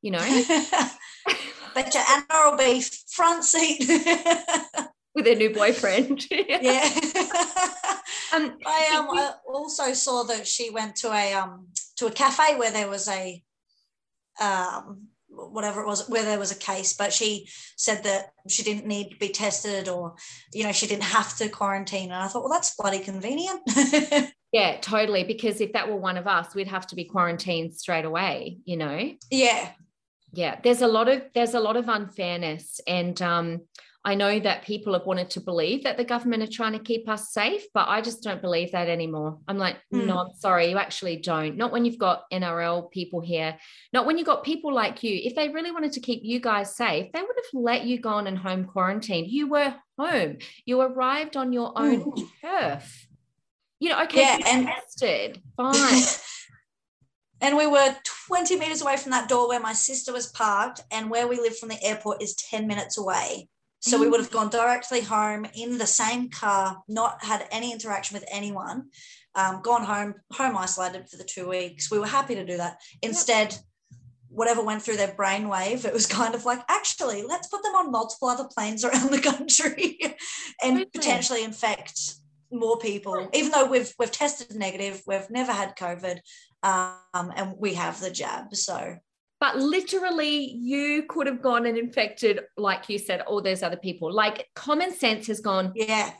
You 0.00 0.12
know, 0.12 0.18
but 1.74 1.92
your 1.92 2.04
Anna 2.08 2.50
will 2.50 2.56
be 2.56 2.84
front 3.10 3.42
seat. 3.42 3.84
With 5.16 5.26
a 5.26 5.34
new 5.34 5.50
boyfriend. 5.52 6.24
yeah. 6.30 6.88
Um, 8.34 8.56
I 8.66 8.96
um 8.96 9.08
I 9.16 9.32
also 9.48 9.92
saw 9.92 10.24
that 10.24 10.48
she 10.48 10.68
went 10.70 10.96
to 10.96 11.12
a 11.12 11.32
um 11.34 11.68
to 11.96 12.06
a 12.06 12.10
cafe 12.10 12.56
where 12.56 12.72
there 12.72 12.88
was 12.88 13.08
a 13.08 13.42
um 14.40 15.06
whatever 15.28 15.80
it 15.80 15.86
was 15.86 16.08
where 16.08 16.24
there 16.24 16.38
was 16.38 16.50
a 16.50 16.58
case 16.58 16.92
but 16.92 17.12
she 17.12 17.48
said 17.76 18.02
that 18.02 18.32
she 18.48 18.64
didn't 18.64 18.84
need 18.84 19.10
to 19.10 19.16
be 19.18 19.28
tested 19.28 19.88
or 19.88 20.16
you 20.52 20.64
know 20.64 20.72
she 20.72 20.88
didn't 20.88 21.04
have 21.04 21.36
to 21.36 21.48
quarantine 21.48 22.10
and 22.10 22.22
I 22.22 22.26
thought 22.26 22.42
well 22.42 22.52
that's 22.52 22.74
bloody 22.74 22.98
convenient 22.98 23.60
yeah, 24.52 24.78
totally. 24.80 25.24
Because 25.24 25.60
if 25.60 25.72
that 25.72 25.88
were 25.88 25.96
one 25.96 26.16
of 26.16 26.26
us, 26.26 26.54
we'd 26.54 26.68
have 26.68 26.86
to 26.88 26.96
be 26.96 27.04
quarantined 27.04 27.74
straight 27.74 28.04
away. 28.04 28.58
You 28.64 28.76
know. 28.76 29.12
yeah 29.30 29.72
yeah 30.32 30.58
there's 30.62 30.82
a 30.82 30.88
lot 30.88 31.08
of 31.08 31.22
there's 31.34 31.54
a 31.54 31.60
lot 31.60 31.76
of 31.76 31.88
unfairness 31.88 32.80
and 32.86 33.22
um 33.22 33.60
I 34.06 34.14
know 34.14 34.38
that 34.38 34.62
people 34.64 34.92
have 34.92 35.04
wanted 35.04 35.30
to 35.30 35.40
believe 35.40 35.82
that 35.82 35.96
the 35.96 36.04
government 36.04 36.40
are 36.44 36.46
trying 36.46 36.74
to 36.74 36.78
keep 36.78 37.08
us 37.08 37.32
safe, 37.32 37.64
but 37.74 37.88
I 37.88 38.00
just 38.00 38.22
don't 38.22 38.40
believe 38.40 38.70
that 38.70 38.88
anymore. 38.88 39.38
I'm 39.48 39.58
like, 39.58 39.78
Mm. 39.92 40.06
no, 40.06 40.18
I'm 40.18 40.32
sorry, 40.38 40.70
you 40.70 40.78
actually 40.78 41.16
don't. 41.16 41.56
Not 41.56 41.72
when 41.72 41.84
you've 41.84 41.98
got 41.98 42.22
NRL 42.32 42.88
people 42.92 43.20
here, 43.20 43.58
not 43.92 44.06
when 44.06 44.16
you've 44.16 44.26
got 44.28 44.44
people 44.44 44.72
like 44.72 45.02
you. 45.02 45.20
If 45.24 45.34
they 45.34 45.48
really 45.48 45.72
wanted 45.72 45.90
to 45.94 46.00
keep 46.00 46.20
you 46.22 46.38
guys 46.38 46.76
safe, 46.76 47.10
they 47.12 47.20
would 47.20 47.36
have 47.36 47.50
let 47.60 47.84
you 47.84 47.98
go 48.00 48.10
on 48.10 48.28
and 48.28 48.38
home 48.38 48.64
quarantine. 48.66 49.24
You 49.28 49.48
were 49.48 49.74
home, 49.98 50.38
you 50.64 50.80
arrived 50.80 51.36
on 51.36 51.52
your 51.52 51.72
own 51.76 52.14
turf. 52.40 53.08
You 53.80 53.88
know, 53.90 54.04
okay, 54.04 54.20
Yeah, 54.20 54.38
and- 54.46 54.66
tested, 54.68 55.42
fine. 55.56 56.02
and 57.40 57.56
we 57.56 57.66
were 57.66 57.96
20 58.28 58.56
meters 58.56 58.82
away 58.82 58.98
from 58.98 59.10
that 59.10 59.28
door 59.28 59.48
where 59.48 59.58
my 59.60 59.72
sister 59.72 60.12
was 60.12 60.28
parked 60.28 60.80
and 60.92 61.10
where 61.10 61.26
we 61.26 61.38
live 61.40 61.58
from 61.58 61.70
the 61.70 61.82
airport 61.82 62.22
is 62.22 62.36
10 62.36 62.68
minutes 62.68 62.98
away 62.98 63.48
so 63.80 64.00
we 64.00 64.08
would 64.08 64.20
have 64.20 64.30
gone 64.30 64.48
directly 64.48 65.00
home 65.00 65.46
in 65.54 65.78
the 65.78 65.86
same 65.86 66.28
car 66.30 66.82
not 66.88 67.22
had 67.24 67.46
any 67.50 67.72
interaction 67.72 68.14
with 68.14 68.24
anyone 68.30 68.84
um, 69.36 69.60
gone 69.62 69.84
home 69.84 70.14
home 70.32 70.56
isolated 70.56 71.08
for 71.08 71.16
the 71.16 71.24
two 71.24 71.48
weeks. 71.48 71.90
We 71.90 71.98
were 71.98 72.06
happy 72.06 72.34
to 72.34 72.44
do 72.44 72.56
that. 72.56 72.80
Instead 73.02 73.56
whatever 74.28 74.62
went 74.62 74.82
through 74.82 74.96
their 74.96 75.14
brainwave 75.14 75.84
it 75.84 75.92
was 75.92 76.06
kind 76.20 76.34
of 76.34 76.44
like 76.44 76.60
actually 76.68 77.22
let's 77.22 77.48
put 77.48 77.62
them 77.62 77.74
on 77.74 77.92
multiple 77.92 78.28
other 78.28 78.48
planes 78.54 78.84
around 78.84 79.10
the 79.10 79.20
country 79.20 79.98
and 80.62 80.78
Totally. 80.78 80.86
potentially 80.92 81.44
infect 81.44 82.16
more 82.52 82.78
people. 82.78 83.28
Even 83.32 83.50
though 83.50 83.66
we've 83.66 83.92
we've 83.98 84.10
tested 84.10 84.54
negative 84.56 85.02
we've 85.06 85.30
never 85.30 85.52
had 85.52 85.76
covid 85.76 86.18
um, 86.62 87.32
and 87.36 87.54
we 87.58 87.74
have 87.74 88.00
the 88.00 88.10
jab. 88.10 88.54
So 88.54 88.96
But 89.38 89.58
literally, 89.58 90.52
you 90.54 91.04
could 91.08 91.26
have 91.26 91.42
gone 91.42 91.66
and 91.66 91.76
infected, 91.76 92.40
like 92.56 92.88
you 92.88 92.98
said, 92.98 93.20
all 93.22 93.42
those 93.42 93.62
other 93.62 93.76
people. 93.76 94.10
Like 94.12 94.48
common 94.54 94.94
sense 94.94 95.26
has 95.26 95.40
gone 95.40 95.72
yeah, 95.74 96.12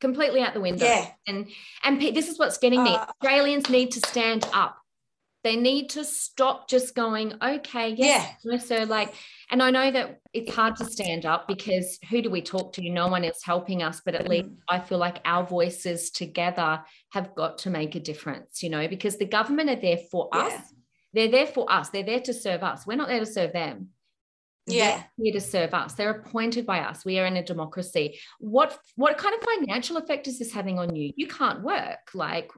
completely 0.00 0.42
out 0.42 0.54
the 0.54 0.60
window. 0.60 0.84
yeah, 0.84 1.10
And 1.26 1.48
and 1.84 2.00
this 2.00 2.28
is 2.28 2.38
what's 2.38 2.58
getting 2.58 2.82
me. 2.82 2.94
Uh, 2.94 3.06
Australians 3.22 3.70
need 3.70 3.92
to 3.92 4.00
stand 4.00 4.46
up. 4.52 4.76
They 5.44 5.54
need 5.56 5.90
to 5.90 6.04
stop 6.04 6.68
just 6.68 6.94
going, 6.96 7.32
okay, 7.40 7.90
yes, 7.90 8.28
yes, 8.44 8.66
so 8.66 8.82
like, 8.82 9.14
and 9.50 9.62
I 9.62 9.70
know 9.70 9.90
that 9.90 10.18
it's 10.32 10.52
hard 10.52 10.74
to 10.76 10.84
stand 10.84 11.24
up 11.24 11.46
because 11.46 11.98
who 12.10 12.20
do 12.20 12.28
we 12.28 12.42
talk 12.42 12.72
to? 12.74 12.90
No 12.90 13.06
one 13.06 13.22
is 13.22 13.40
helping 13.44 13.82
us, 13.82 14.02
but 14.04 14.16
at 14.16 14.28
least 14.28 14.50
I 14.68 14.80
feel 14.80 14.98
like 14.98 15.20
our 15.24 15.46
voices 15.46 16.10
together 16.10 16.82
have 17.12 17.34
got 17.36 17.58
to 17.58 17.70
make 17.70 17.94
a 17.94 18.00
difference, 18.00 18.64
you 18.64 18.68
know, 18.68 18.88
because 18.88 19.16
the 19.16 19.26
government 19.26 19.70
are 19.70 19.80
there 19.80 19.98
for 20.10 20.28
Yeah. 20.34 20.40
us. 20.40 20.60
They're 21.12 21.30
there 21.30 21.46
for 21.46 21.70
us. 21.70 21.88
They're 21.90 22.02
there 22.02 22.20
to 22.20 22.34
serve 22.34 22.62
us. 22.62 22.86
We're 22.86 22.96
not 22.96 23.08
there 23.08 23.20
to 23.20 23.26
serve 23.26 23.52
them. 23.52 23.88
Yeah. 24.66 24.90
They're 24.90 25.06
here 25.24 25.32
to 25.34 25.40
serve 25.40 25.74
us. 25.74 25.94
They're 25.94 26.10
appointed 26.10 26.66
by 26.66 26.80
us. 26.80 27.04
We 27.04 27.18
are 27.18 27.26
in 27.26 27.36
a 27.36 27.42
democracy. 27.42 28.18
What 28.38 28.78
what 28.96 29.18
kind 29.18 29.34
of 29.34 29.42
financial 29.42 29.96
effect 29.96 30.28
is 30.28 30.38
this 30.38 30.52
having 30.52 30.78
on 30.78 30.94
you? 30.94 31.12
You 31.16 31.26
can't 31.26 31.62
work. 31.62 32.10
Like, 32.14 32.50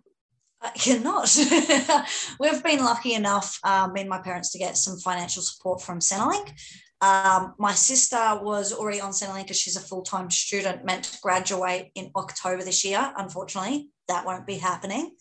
I 0.60 0.70
cannot. 0.70 1.34
We've 2.40 2.62
been 2.62 2.84
lucky 2.84 3.14
enough, 3.14 3.58
um, 3.64 3.92
me 3.92 4.02
and 4.02 4.10
my 4.10 4.18
parents, 4.18 4.50
to 4.52 4.58
get 4.58 4.76
some 4.76 4.98
financial 4.98 5.42
support 5.42 5.80
from 5.80 6.00
Centrelink. 6.00 6.52
Um, 7.00 7.54
my 7.58 7.72
sister 7.72 8.38
was 8.42 8.74
already 8.74 9.00
on 9.00 9.12
Centrelink 9.12 9.44
because 9.44 9.58
she's 9.58 9.76
a 9.76 9.80
full 9.80 10.02
time 10.02 10.30
student, 10.30 10.84
meant 10.84 11.04
to 11.04 11.18
graduate 11.22 11.92
in 11.94 12.10
October 12.14 12.62
this 12.62 12.84
year. 12.84 13.12
Unfortunately, 13.16 13.90
that 14.08 14.26
won't 14.26 14.46
be 14.46 14.56
happening. 14.56 15.16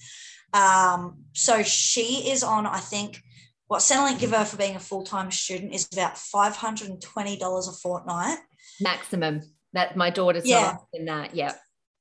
Um, 0.54 1.24
so 1.34 1.62
she 1.64 2.30
is 2.32 2.44
on, 2.44 2.66
I 2.66 2.80
think, 2.80 3.22
what 3.68 3.80
Centrelink 3.82 4.20
give 4.20 4.32
her 4.32 4.46
for 4.46 4.58
being 4.58 4.76
a 4.76 4.80
full 4.80 5.04
time 5.04 5.30
student 5.32 5.74
is 5.74 5.88
about 5.94 6.16
$520 6.16 7.68
a 7.68 7.72
fortnight. 7.72 8.38
maximum. 8.82 9.42
That 9.74 9.96
my 9.96 10.10
daughter's 10.10 10.46
Yeah. 10.48 10.78
in 10.94 11.06
that. 11.06 11.36
Yeah. 11.36 11.54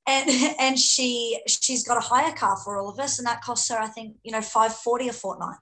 and 0.07 0.31
and 0.59 0.79
she 0.79 1.39
she's 1.47 1.87
got 1.87 1.99
a 1.99 2.01
hire 2.01 2.33
car 2.33 2.57
for 2.65 2.79
all 2.79 2.89
of 2.89 2.99
us 2.99 3.19
and 3.19 3.27
that 3.27 3.43
costs 3.43 3.69
her 3.69 3.79
i 3.79 3.87
think 3.87 4.17
you 4.23 4.33
know 4.33 4.41
540 4.41 5.09
a 5.09 5.13
fortnight 5.13 5.59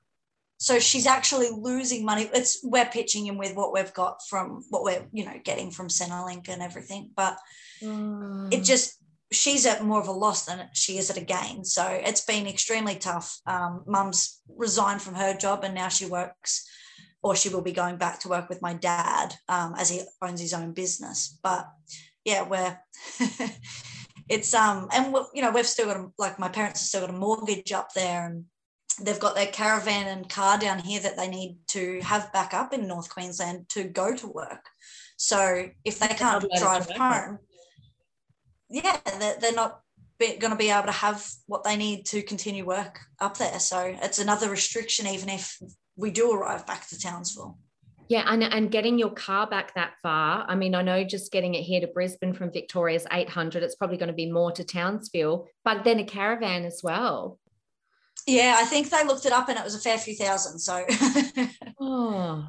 so 0.59 0.79
she's 0.79 1.05
actually 1.07 1.49
losing 1.51 2.05
money 2.05 2.31
it's 2.33 2.61
we're 2.63 2.85
pitching 2.87 3.27
in 3.27 3.37
with 3.39 3.57
what 3.57 3.73
we've 3.73 3.93
got 3.93 4.19
from 4.31 4.63
what 4.71 4.85
we're 4.85 5.05
you 5.13 5.25
know 5.25 5.35
getting 5.43 5.73
from 5.73 5.89
centrelink 5.89 6.49
and 6.49 6.63
everything 6.63 7.11
but 7.17 7.37
Mm. 7.83 8.55
it 8.55 8.63
just 8.63 8.95
she's 9.33 9.67
at 9.67 9.85
more 9.85 10.01
of 10.01 10.09
a 10.09 10.13
loss 10.13 10.45
than 10.45 10.69
she 10.73 10.99
is 10.99 11.11
at 11.11 11.17
a 11.17 11.25
gain. 11.25 11.65
So 11.65 11.87
it's 11.87 12.25
been 12.25 12.47
extremely 12.47 12.97
tough. 12.97 13.39
Um, 13.47 13.83
mum's 13.87 14.41
resigned 14.49 15.03
from 15.03 15.15
her 15.15 15.35
job 15.35 15.65
and 15.65 15.75
now 15.75 15.89
she 15.89 16.07
works 16.07 16.69
or 17.23 17.35
she 17.35 17.49
will 17.49 17.63
be 17.63 17.73
going 17.73 17.97
back 17.97 18.21
to 18.21 18.29
work 18.29 18.49
with 18.49 18.63
my 18.63 18.75
dad 18.75 19.35
um, 19.49 19.75
as 19.77 19.91
he 19.91 20.03
owns 20.23 20.41
his 20.41 20.55
own 20.55 20.73
business. 20.73 21.39
But 21.43 21.69
yeah 22.27 22.43
we're 22.43 22.79
it's 24.29 24.53
um 24.53 24.89
and 24.93 25.17
you 25.33 25.41
know 25.41 25.53
we've 25.53 25.67
still 25.67 25.87
got 25.87 25.97
a, 25.97 26.07
like 26.19 26.39
my 26.39 26.49
parents 26.49 26.81
have 26.81 26.89
still 26.89 27.01
got 27.03 27.11
a 27.11 27.19
mortgage 27.19 27.73
up 27.73 27.95
there 27.95 28.27
and 28.27 28.45
they've 29.01 29.21
got 29.21 29.35
their 29.35 29.47
caravan 29.47 30.09
and 30.09 30.29
car 30.29 30.59
down 30.59 30.81
here 30.81 31.01
that 31.01 31.17
they 31.17 31.29
need 31.29 31.57
to 31.69 32.01
have 32.01 32.33
back 32.33 32.53
up 32.53 32.75
in 32.75 32.89
north 32.89 33.09
queensland 33.09 33.69
to 33.69 33.85
go 33.85 34.15
to 34.15 34.27
work. 34.27 34.67
So 35.17 35.69
if 35.85 35.99
they 35.99 36.09
can't 36.09 36.21
not 36.21 36.45
allowed 36.45 36.55
to 36.55 36.59
drive 36.59 36.91
home 36.91 37.39
yeah 38.69 38.99
they're, 39.19 39.37
they're 39.41 39.53
not 39.55 39.81
going 40.21 40.51
to 40.51 40.57
be 40.57 40.71
able 40.71 40.87
to 40.87 40.93
have 40.93 41.27
what 41.47 41.63
they 41.65 41.77
need 41.77 42.07
to 42.07 42.23
continue 42.23 42.65
work 42.65 43.01
up 43.21 43.37
there 43.37 43.59
so 43.59 43.95
it's 44.03 44.19
another 44.19 44.49
restriction 44.51 45.07
even 45.07 45.29
if 45.29 45.59
we 45.97 46.11
do 46.11 46.33
arrive 46.33 46.67
back 46.67 46.87
to 46.89 46.99
townsville 46.99 47.59
Yeah, 48.09 48.23
and, 48.27 48.43
and 48.45 48.71
getting 48.71 48.99
your 49.01 49.11
car 49.11 49.49
back 49.49 49.75
that 49.75 49.95
far. 50.01 50.45
I 50.49 50.55
mean, 50.55 50.77
I 50.77 50.83
know 50.83 51.03
just 51.03 51.33
getting 51.33 51.55
it 51.55 51.63
here 51.63 51.81
to 51.81 51.89
Brisbane 51.89 52.35
from 52.35 52.53
Victoria 52.53 52.95
is 52.95 53.07
800. 53.11 53.65
It's 53.65 53.75
probably 53.75 53.97
going 53.97 54.15
to 54.15 54.15
be 54.15 54.31
more 54.31 54.53
to 54.53 54.63
Townsville, 54.63 55.49
but 55.65 55.83
then 55.83 55.99
a 55.99 56.05
caravan 56.05 56.65
as 56.65 56.81
well. 56.85 57.41
yeah 58.27 58.57
i 58.59 58.65
think 58.65 58.91
they 58.91 59.05
looked 59.05 59.27
it 59.27 59.33
up 59.33 59.49
and 59.49 59.59
it 59.59 59.65
was 59.65 59.75
a 59.75 59.81
fair 59.81 59.99
few 59.99 60.15
thousand 60.15 60.59
so 60.59 60.85
Oh, 61.81 62.49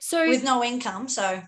so 0.00 0.28
with 0.28 0.42
no 0.44 0.62
income 0.64 1.08
so 1.08 1.42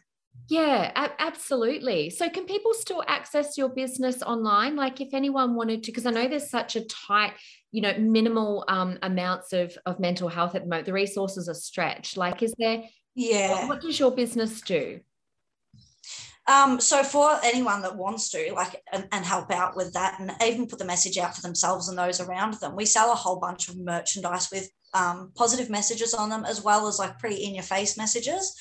yeah, 0.49 0.93
a- 0.95 1.21
absolutely. 1.21 2.11
So 2.11 2.29
can 2.29 2.45
people 2.45 2.73
still 2.75 3.03
access 3.07 3.59
your 3.59 3.69
business 3.69 4.23
online? 4.23 4.77
Like 4.77 5.01
if 5.01 5.13
anyone 5.13 5.55
wanted 5.55 5.83
to, 5.85 5.91
because 5.91 6.07
I 6.07 6.11
know 6.11 6.29
there's 6.29 6.51
such 6.51 6.77
a 6.77 6.85
tight, 6.85 7.33
you 7.73 7.83
know, 7.83 7.95
minimal 7.99 8.65
um, 8.69 8.99
amounts 9.03 9.53
of, 9.53 9.77
of 9.87 9.99
mental 9.99 10.29
health 10.29 10.55
at 10.55 10.63
the 10.63 10.69
moment. 10.69 10.87
The 10.87 10.93
resources 10.93 11.49
are 11.49 11.55
stretched. 11.55 12.17
Like, 12.17 12.43
is 12.43 12.55
there, 12.59 12.85
yeah 13.15 13.67
what 13.67 13.81
does 13.81 13.99
your 13.99 14.13
business 14.13 14.61
do? 14.61 15.01
Um, 16.49 16.81
so 16.81 17.03
for 17.03 17.41
anyone 17.43 17.83
that 17.83 17.97
wants 17.97 18.31
to 18.31 18.53
like 18.55 18.81
and, 18.93 19.09
and 19.11 19.25
help 19.25 19.51
out 19.51 19.75
with 19.75 19.93
that 19.95 20.21
and 20.21 20.31
even 20.45 20.69
put 20.69 20.79
the 20.79 20.85
message 20.85 21.19
out 21.19 21.35
for 21.35 21.43
themselves 21.43 21.89
and 21.89 21.99
those 21.99 22.21
around 22.21 22.55
them, 22.55 22.77
we 22.77 22.85
sell 22.85 23.11
a 23.11 23.17
whole 23.17 23.41
bunch 23.41 23.69
of 23.69 23.77
merchandise 23.77 24.49
with 24.53 24.71
um, 24.95 25.33
positive 25.35 25.71
messages 25.71 26.15
on 26.15 26.31
them 26.31 26.45
as 26.45 26.63
well 26.63 26.87
as 26.87 27.01
like 27.01 27.19
pretty 27.19 27.45
in 27.45 27.55
your 27.55 27.65
face 27.65 27.99
messages. 27.99 28.55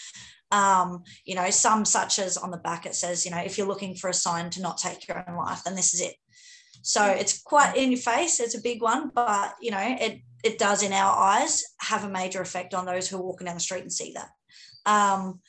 Um, 0.51 1.03
you 1.25 1.35
know, 1.35 1.49
some 1.49 1.85
such 1.85 2.19
as 2.19 2.37
on 2.37 2.51
the 2.51 2.57
back 2.57 2.85
it 2.85 2.95
says, 2.95 3.25
you 3.25 3.31
know, 3.31 3.39
if 3.39 3.57
you're 3.57 3.67
looking 3.67 3.95
for 3.95 4.09
a 4.09 4.13
sign 4.13 4.49
to 4.51 4.61
not 4.61 4.77
take 4.77 5.07
your 5.07 5.23
own 5.27 5.35
life, 5.35 5.63
then 5.63 5.75
this 5.75 5.93
is 5.93 6.01
it. 6.01 6.15
So 6.81 7.03
it's 7.03 7.41
quite 7.41 7.75
in 7.75 7.91
your 7.91 7.99
face. 7.99 8.39
It's 8.39 8.55
a 8.55 8.61
big 8.61 8.81
one, 8.81 9.09
but 9.13 9.55
you 9.59 9.71
know, 9.71 9.81
it 9.81 10.21
it 10.43 10.59
does 10.59 10.83
in 10.83 10.93
our 10.93 11.17
eyes 11.17 11.63
have 11.79 12.03
a 12.03 12.09
major 12.09 12.41
effect 12.41 12.75
on 12.75 12.85
those 12.85 13.07
who 13.07 13.17
are 13.17 13.23
walking 13.23 13.45
down 13.45 13.55
the 13.55 13.61
street 13.61 13.81
and 13.81 13.91
see 13.91 14.13
that. 14.13 14.29
Um, 14.85 15.41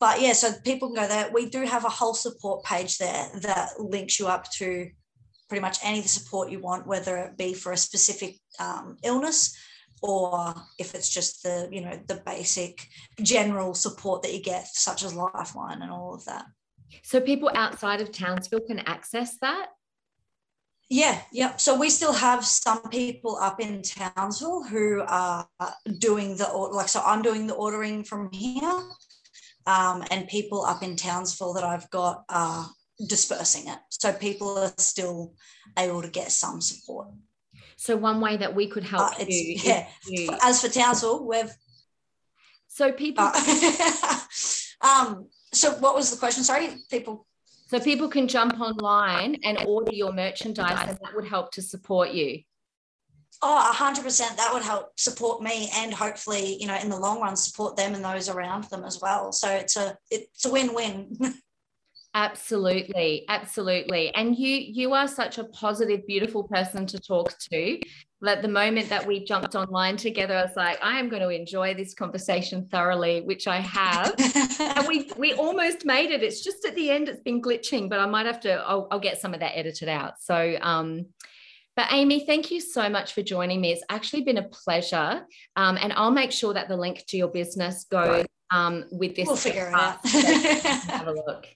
but 0.00 0.20
yeah, 0.20 0.32
so 0.32 0.52
people 0.64 0.88
can 0.88 0.96
go 0.96 1.08
there. 1.08 1.30
We 1.32 1.48
do 1.48 1.64
have 1.64 1.84
a 1.84 1.90
whole 1.90 2.14
support 2.14 2.64
page 2.64 2.98
there 2.98 3.28
that 3.42 3.78
links 3.78 4.18
you 4.18 4.26
up 4.26 4.50
to 4.52 4.90
pretty 5.48 5.60
much 5.60 5.78
any 5.84 5.98
of 5.98 6.04
the 6.04 6.08
support 6.08 6.50
you 6.50 6.58
want, 6.58 6.86
whether 6.86 7.16
it 7.18 7.36
be 7.36 7.54
for 7.54 7.70
a 7.70 7.76
specific 7.76 8.36
um, 8.58 8.96
illness 9.04 9.56
or 10.02 10.54
if 10.78 10.94
it's 10.94 11.08
just 11.08 11.42
the 11.42 11.68
you 11.70 11.80
know 11.80 11.98
the 12.06 12.22
basic 12.26 12.86
general 13.22 13.74
support 13.74 14.22
that 14.22 14.34
you 14.34 14.42
get, 14.42 14.66
such 14.66 15.04
as 15.04 15.14
Lifeline 15.14 15.82
and 15.82 15.90
all 15.90 16.14
of 16.14 16.24
that. 16.24 16.46
So 17.02 17.20
people 17.20 17.50
outside 17.54 18.00
of 18.00 18.12
Townsville 18.12 18.66
can 18.66 18.80
access 18.80 19.38
that? 19.38 19.68
Yeah, 20.88 21.20
yeah. 21.32 21.56
So 21.56 21.78
we 21.78 21.88
still 21.88 22.12
have 22.12 22.44
some 22.44 22.82
people 22.90 23.36
up 23.36 23.60
in 23.60 23.82
Townsville 23.82 24.64
who 24.64 25.02
are 25.06 25.46
doing 25.98 26.36
the 26.36 26.48
like. 26.48 26.88
So 26.88 27.00
I'm 27.00 27.22
doing 27.22 27.46
the 27.46 27.54
ordering 27.54 28.02
from 28.02 28.28
here, 28.32 28.82
um, 29.66 30.02
and 30.10 30.26
people 30.26 30.64
up 30.64 30.82
in 30.82 30.96
Townsville 30.96 31.54
that 31.54 31.64
I've 31.64 31.88
got 31.90 32.24
are 32.28 32.68
dispersing 33.08 33.68
it. 33.68 33.78
So 33.90 34.12
people 34.12 34.58
are 34.58 34.72
still 34.78 35.34
able 35.78 36.02
to 36.02 36.10
get 36.10 36.32
some 36.32 36.60
support. 36.60 37.08
So 37.80 37.96
one 37.96 38.20
way 38.20 38.36
that 38.36 38.54
we 38.54 38.66
could 38.66 38.84
help 38.84 39.18
uh, 39.18 39.24
you, 39.26 39.56
yeah. 39.64 39.86
You... 40.06 40.36
As 40.42 40.60
for 40.60 40.68
Townsville, 40.68 41.26
we've 41.26 41.50
so 42.68 42.92
people. 42.92 43.24
Uh, 43.34 44.18
um. 44.82 45.28
So 45.54 45.72
what 45.76 45.94
was 45.94 46.10
the 46.10 46.18
question? 46.18 46.44
Sorry, 46.44 46.68
people. 46.90 47.26
So 47.68 47.80
people 47.80 48.08
can 48.08 48.28
jump 48.28 48.60
online 48.60 49.38
and 49.44 49.64
order 49.66 49.94
your 49.94 50.12
merchandise, 50.12 50.90
and 50.90 50.98
that 51.02 51.14
would 51.14 51.26
help 51.26 51.52
to 51.52 51.62
support 51.62 52.10
you. 52.10 52.42
Oh, 53.40 53.72
100%. 53.74 54.36
That 54.36 54.50
would 54.52 54.62
help 54.62 55.00
support 55.00 55.42
me 55.42 55.70
and 55.74 55.94
hopefully, 55.94 56.58
you 56.60 56.66
know, 56.66 56.76
in 56.76 56.90
the 56.90 56.98
long 56.98 57.22
run, 57.22 57.34
support 57.34 57.76
them 57.76 57.94
and 57.94 58.04
those 58.04 58.28
around 58.28 58.64
them 58.64 58.84
as 58.84 59.00
well. 59.00 59.32
So 59.32 59.48
it's 59.48 59.78
a 59.78 59.96
it's 60.10 60.44
a 60.44 60.52
win-win. 60.52 61.16
absolutely 62.14 63.24
absolutely 63.28 64.12
and 64.16 64.36
you 64.36 64.56
you 64.56 64.92
are 64.92 65.06
such 65.06 65.38
a 65.38 65.44
positive 65.44 66.04
beautiful 66.08 66.42
person 66.42 66.84
to 66.84 66.98
talk 66.98 67.38
to 67.38 67.78
like 68.20 68.42
the 68.42 68.48
moment 68.48 68.88
that 68.88 69.06
we 69.06 69.24
jumped 69.24 69.54
online 69.54 69.96
together 69.96 70.34
i 70.34 70.42
was 70.42 70.56
like 70.56 70.76
i 70.82 70.98
am 70.98 71.08
going 71.08 71.22
to 71.22 71.28
enjoy 71.28 71.72
this 71.72 71.94
conversation 71.94 72.66
thoroughly 72.66 73.20
which 73.20 73.46
i 73.46 73.58
have 73.58 74.12
and 74.58 74.88
we 74.88 75.08
we 75.18 75.34
almost 75.34 75.84
made 75.84 76.10
it 76.10 76.20
it's 76.20 76.42
just 76.42 76.64
at 76.64 76.74
the 76.74 76.90
end 76.90 77.08
it's 77.08 77.22
been 77.22 77.40
glitching 77.40 77.88
but 77.88 78.00
i 78.00 78.06
might 78.06 78.26
have 78.26 78.40
to 78.40 78.54
i'll, 78.54 78.88
I'll 78.90 78.98
get 78.98 79.20
some 79.20 79.32
of 79.32 79.38
that 79.38 79.56
edited 79.56 79.88
out 79.88 80.14
so 80.20 80.56
um 80.62 81.06
but 81.76 81.86
Amy, 81.92 82.26
thank 82.26 82.50
you 82.50 82.60
so 82.60 82.90
much 82.90 83.14
for 83.14 83.22
joining 83.22 83.60
me. 83.60 83.72
It's 83.72 83.84
actually 83.88 84.22
been 84.22 84.36
a 84.36 84.42
pleasure. 84.42 85.24
Um, 85.56 85.78
and 85.80 85.94
I'll 85.94 86.10
make 86.10 86.30
sure 86.30 86.52
that 86.52 86.68
the 86.68 86.76
link 86.76 87.04
to 87.06 87.16
your 87.16 87.28
business 87.28 87.84
goes 87.84 88.26
um, 88.50 88.84
with 88.90 89.16
this. 89.16 89.26
We'll 89.26 89.36
figure 89.36 89.68
it 89.68 89.74
out. 89.74 90.06
have 90.06 91.06
a 91.06 91.12
look. 91.12 91.46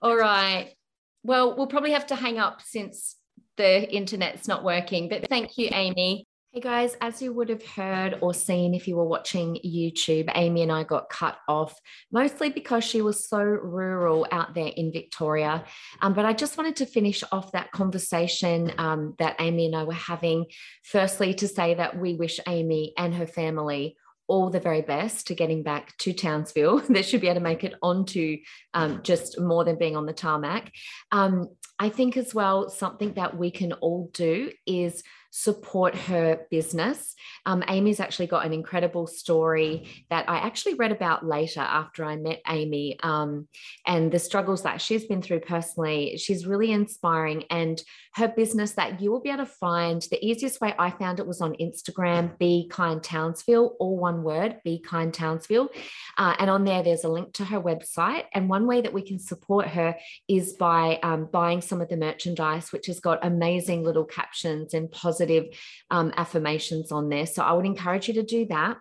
All 0.00 0.16
right. 0.16 0.74
Well, 1.22 1.56
we'll 1.56 1.66
probably 1.66 1.92
have 1.92 2.06
to 2.08 2.16
hang 2.16 2.38
up 2.38 2.62
since 2.62 3.16
the 3.56 3.90
internet's 3.92 4.48
not 4.48 4.64
working. 4.64 5.08
But 5.08 5.28
thank 5.28 5.58
you, 5.58 5.68
Amy. 5.72 6.26
Hey 6.54 6.60
guys, 6.60 6.98
as 7.00 7.22
you 7.22 7.32
would 7.32 7.48
have 7.48 7.64
heard 7.64 8.18
or 8.20 8.34
seen 8.34 8.74
if 8.74 8.86
you 8.86 8.96
were 8.96 9.06
watching 9.06 9.58
YouTube, 9.64 10.30
Amy 10.34 10.60
and 10.62 10.70
I 10.70 10.84
got 10.84 11.08
cut 11.08 11.38
off 11.48 11.80
mostly 12.10 12.50
because 12.50 12.84
she 12.84 13.00
was 13.00 13.26
so 13.26 13.40
rural 13.40 14.26
out 14.30 14.52
there 14.54 14.66
in 14.66 14.92
Victoria. 14.92 15.64
Um, 16.02 16.12
but 16.12 16.26
I 16.26 16.34
just 16.34 16.58
wanted 16.58 16.76
to 16.76 16.84
finish 16.84 17.24
off 17.32 17.52
that 17.52 17.72
conversation 17.72 18.70
um, 18.76 19.14
that 19.18 19.36
Amy 19.40 19.64
and 19.64 19.74
I 19.74 19.84
were 19.84 19.94
having. 19.94 20.44
Firstly, 20.84 21.32
to 21.34 21.48
say 21.48 21.72
that 21.72 21.98
we 21.98 22.16
wish 22.16 22.38
Amy 22.46 22.92
and 22.98 23.14
her 23.14 23.26
family 23.26 23.96
all 24.26 24.50
the 24.50 24.60
very 24.60 24.82
best 24.82 25.26
to 25.26 25.34
getting 25.34 25.62
back 25.62 25.96
to 25.98 26.12
Townsville. 26.12 26.78
they 26.88 27.02
should 27.02 27.20
be 27.20 27.28
able 27.28 27.40
to 27.40 27.44
make 27.44 27.64
it 27.64 27.74
onto 27.82 28.38
um, 28.74 29.00
just 29.02 29.40
more 29.40 29.64
than 29.64 29.78
being 29.78 29.96
on 29.96 30.06
the 30.06 30.12
tarmac. 30.12 30.72
Um, 31.10 31.48
I 31.82 31.88
think 31.88 32.16
as 32.16 32.32
well, 32.32 32.70
something 32.70 33.14
that 33.14 33.36
we 33.36 33.50
can 33.50 33.72
all 33.72 34.08
do 34.14 34.52
is 34.68 35.02
support 35.32 35.96
her 35.96 36.46
business. 36.50 37.14
Um, 37.46 37.64
Amy's 37.66 38.00
actually 38.00 38.26
got 38.26 38.44
an 38.44 38.52
incredible 38.52 39.06
story 39.06 39.88
that 40.10 40.28
I 40.28 40.36
actually 40.36 40.74
read 40.74 40.92
about 40.92 41.26
later 41.26 41.60
after 41.60 42.04
I 42.04 42.16
met 42.16 42.40
Amy 42.46 42.98
um, 43.02 43.48
and 43.86 44.12
the 44.12 44.18
struggles 44.18 44.62
that 44.62 44.80
she's 44.80 45.06
been 45.06 45.22
through 45.22 45.40
personally. 45.40 46.18
She's 46.18 46.46
really 46.46 46.70
inspiring, 46.70 47.44
and 47.50 47.82
her 48.14 48.28
business 48.28 48.72
that 48.72 49.00
you 49.00 49.10
will 49.10 49.22
be 49.22 49.30
able 49.30 49.46
to 49.46 49.46
find 49.46 50.02
the 50.02 50.24
easiest 50.24 50.60
way 50.60 50.74
I 50.78 50.90
found 50.90 51.18
it 51.18 51.26
was 51.26 51.40
on 51.40 51.54
Instagram, 51.54 52.36
Be 52.38 52.68
Kind 52.70 53.02
Townsville, 53.02 53.74
all 53.80 53.96
one 53.96 54.22
word, 54.22 54.60
Be 54.64 54.80
Kind 54.80 55.14
Townsville. 55.14 55.70
Uh, 56.18 56.36
and 56.38 56.50
on 56.50 56.64
there, 56.64 56.82
there's 56.82 57.04
a 57.04 57.08
link 57.08 57.32
to 57.34 57.44
her 57.46 57.60
website. 57.60 58.24
And 58.34 58.50
one 58.50 58.66
way 58.66 58.82
that 58.82 58.92
we 58.92 59.00
can 59.00 59.18
support 59.18 59.68
her 59.68 59.96
is 60.28 60.52
by 60.52 60.98
um, 61.02 61.30
buying 61.32 61.62
some 61.72 61.80
of 61.80 61.88
the 61.88 61.96
merchandise, 61.96 62.70
which 62.70 62.86
has 62.88 63.00
got 63.00 63.24
amazing 63.24 63.82
little 63.82 64.04
captions 64.04 64.74
and 64.74 64.92
positive 64.92 65.46
um, 65.90 66.12
affirmations 66.18 66.92
on 66.92 67.08
there. 67.08 67.24
So 67.24 67.42
I 67.42 67.52
would 67.54 67.64
encourage 67.64 68.08
you 68.08 68.14
to 68.20 68.22
do 68.22 68.44
that. 68.56 68.76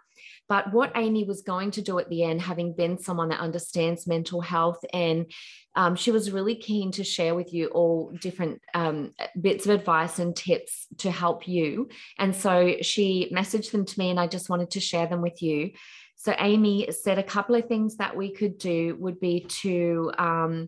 But 0.50 0.74
what 0.74 0.92
Amy 0.98 1.24
was 1.24 1.42
going 1.54 1.72
to 1.72 1.82
do 1.82 1.98
at 2.00 2.10
the 2.10 2.24
end, 2.24 2.42
having 2.42 2.74
been 2.74 2.98
someone 2.98 3.30
that 3.30 3.40
understands 3.40 4.08
mental 4.08 4.42
health, 4.42 4.84
and 4.92 5.32
um, 5.74 5.96
she 5.96 6.12
was 6.12 6.32
really 6.32 6.56
keen 6.56 6.92
to 6.92 7.06
share 7.06 7.34
with 7.34 7.54
you 7.54 7.68
all 7.68 8.12
different 8.20 8.62
um, 8.74 9.14
bits 9.40 9.66
of 9.66 9.72
advice 9.72 10.20
and 10.20 10.36
tips 10.36 10.88
to 10.98 11.10
help 11.10 11.48
you. 11.48 11.88
And 12.20 12.36
so 12.36 12.76
she 12.82 13.32
messaged 13.34 13.72
them 13.72 13.86
to 13.86 14.00
me, 14.00 14.10
and 14.10 14.20
I 14.20 14.28
just 14.28 14.50
wanted 14.50 14.72
to 14.72 14.82
share 14.82 15.08
them 15.08 15.22
with 15.22 15.42
you. 15.42 15.72
So 16.18 16.36
Amy 16.38 16.92
said 16.92 17.18
a 17.18 17.24
couple 17.24 17.56
of 17.56 17.70
things 17.70 17.96
that 17.96 18.18
we 18.18 18.34
could 18.34 18.58
do 18.58 18.98
would 19.00 19.22
be 19.22 19.46
to 19.62 20.12
um, 20.18 20.68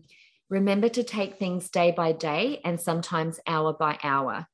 remember 0.50 0.88
to 0.88 1.02
take 1.02 1.38
things 1.38 1.70
day 1.70 1.90
by 1.90 2.12
day 2.12 2.60
and 2.64 2.80
sometimes 2.80 3.40
hour 3.46 3.72
by 3.72 3.98
hour. 4.02 4.46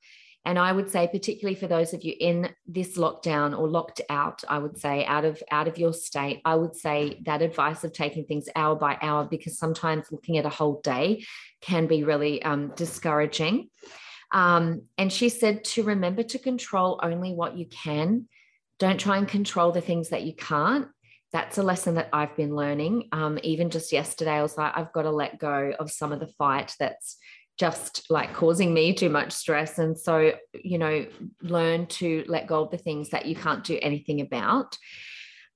And 0.46 0.59
I 0.59 0.72
would 0.72 0.90
say, 0.90 1.07
particularly 1.07 1.55
for 1.55 1.66
those 1.66 1.92
of 1.92 2.03
you 2.03 2.14
in 2.18 2.48
this 2.66 2.96
lockdown 2.96 3.59
or 3.59 3.68
locked 3.68 4.00
out, 4.09 4.42
I 4.48 4.59
would 4.59 4.79
say 4.79 5.05
out 5.05 5.26
of 5.26 5.42
out 5.50 5.68
of 5.68 5.76
your 5.76 5.92
state, 5.92 6.40
I 6.46 6.55
would 6.55 6.74
say 6.74 7.20
that 7.26 7.42
advice 7.42 7.85
of 7.85 7.92
taking 7.92 8.24
things 8.24 8.48
hour 8.57 8.74
by 8.74 8.96
hour, 9.03 9.26
because 9.31 9.59
sometimes 9.59 10.11
looking 10.11 10.38
at 10.38 10.46
a 10.46 10.50
whole 10.50 10.81
day 10.83 11.24
can 11.61 11.87
be 11.87 12.05
really 12.05 12.42
um, 12.42 12.72
discouraging. 12.74 13.68
Um, 14.33 14.85
and 14.96 15.12
she 15.12 15.29
said 15.29 15.64
to 15.64 15.83
remember 15.83 16.22
to 16.22 16.38
control 16.38 17.00
only 17.03 17.35
what 17.35 17.59
you 17.59 17.66
can. 17.66 18.26
Don't 18.79 18.98
try 18.98 19.18
and 19.18 19.29
control 19.29 19.72
the 19.72 19.83
things 19.83 20.09
that 20.09 20.22
you 20.22 20.35
can't. 20.35 20.88
That's 21.33 21.59
a 21.59 21.62
lesson 21.62 21.95
that 21.95 22.09
I've 22.12 22.35
been 22.37 22.57
learning. 22.57 23.09
Um, 23.12 23.38
even 23.43 23.71
just 23.71 23.93
yesterday, 23.93 24.33
I 24.33 24.43
was 24.43 24.59
like, 24.59 24.73
I've 24.77 24.93
got 24.93 25.03
to 25.03 25.11
let 25.11 25.38
go 25.38 25.73
of 25.79 25.90
some 25.90 26.12
of 26.12 26.21
the 26.21 26.27
fight 26.27 26.75
that's 26.79 27.16
just 27.59 28.11
like 28.11 28.33
causing 28.33 28.73
me 28.73 28.95
too 28.95 29.11
much 29.11 29.33
stress. 29.33 29.79
And 29.79 29.97
so, 29.97 30.33
you 30.55 30.79
know, 30.79 31.07
learn 31.43 31.87
to 31.87 32.25
let 32.27 32.47
go 32.47 32.64
of 32.64 32.71
the 32.71 32.79
things 32.79 33.11
that 33.11 33.27
you 33.27 33.37
can't 33.37 33.62
do 33.62 33.79
anything 33.83 34.23
about. 34.23 34.77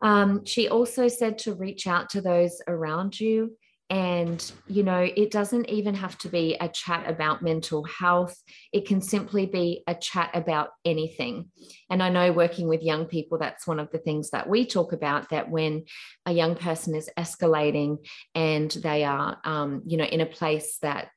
Um, 0.02 0.44
she 0.44 0.68
also 0.68 1.08
said 1.08 1.38
to 1.38 1.54
reach 1.54 1.86
out 1.86 2.10
to 2.10 2.20
those 2.20 2.60
around 2.68 3.18
you. 3.18 3.56
And, 3.90 4.50
you 4.66 4.82
know, 4.82 5.06
it 5.14 5.30
doesn't 5.30 5.68
even 5.68 5.94
have 5.94 6.16
to 6.18 6.28
be 6.28 6.56
a 6.58 6.68
chat 6.68 7.08
about 7.08 7.42
mental 7.42 7.84
health. 7.84 8.36
It 8.72 8.86
can 8.86 9.02
simply 9.02 9.44
be 9.46 9.82
a 9.86 9.94
chat 9.94 10.30
about 10.32 10.70
anything. 10.84 11.50
And 11.90 12.02
I 12.02 12.08
know 12.08 12.32
working 12.32 12.66
with 12.66 12.82
young 12.82 13.04
people, 13.04 13.38
that's 13.38 13.66
one 13.66 13.78
of 13.78 13.90
the 13.90 13.98
things 13.98 14.30
that 14.30 14.48
we 14.48 14.64
talk 14.64 14.92
about 14.92 15.28
that 15.30 15.50
when 15.50 15.84
a 16.24 16.32
young 16.32 16.56
person 16.56 16.94
is 16.94 17.10
escalating 17.18 17.98
and 18.34 18.70
they 18.70 19.04
are, 19.04 19.38
um, 19.44 19.82
you 19.86 19.98
know, 19.98 20.04
in 20.04 20.22
a 20.22 20.26
place 20.26 20.78
that 20.80 21.08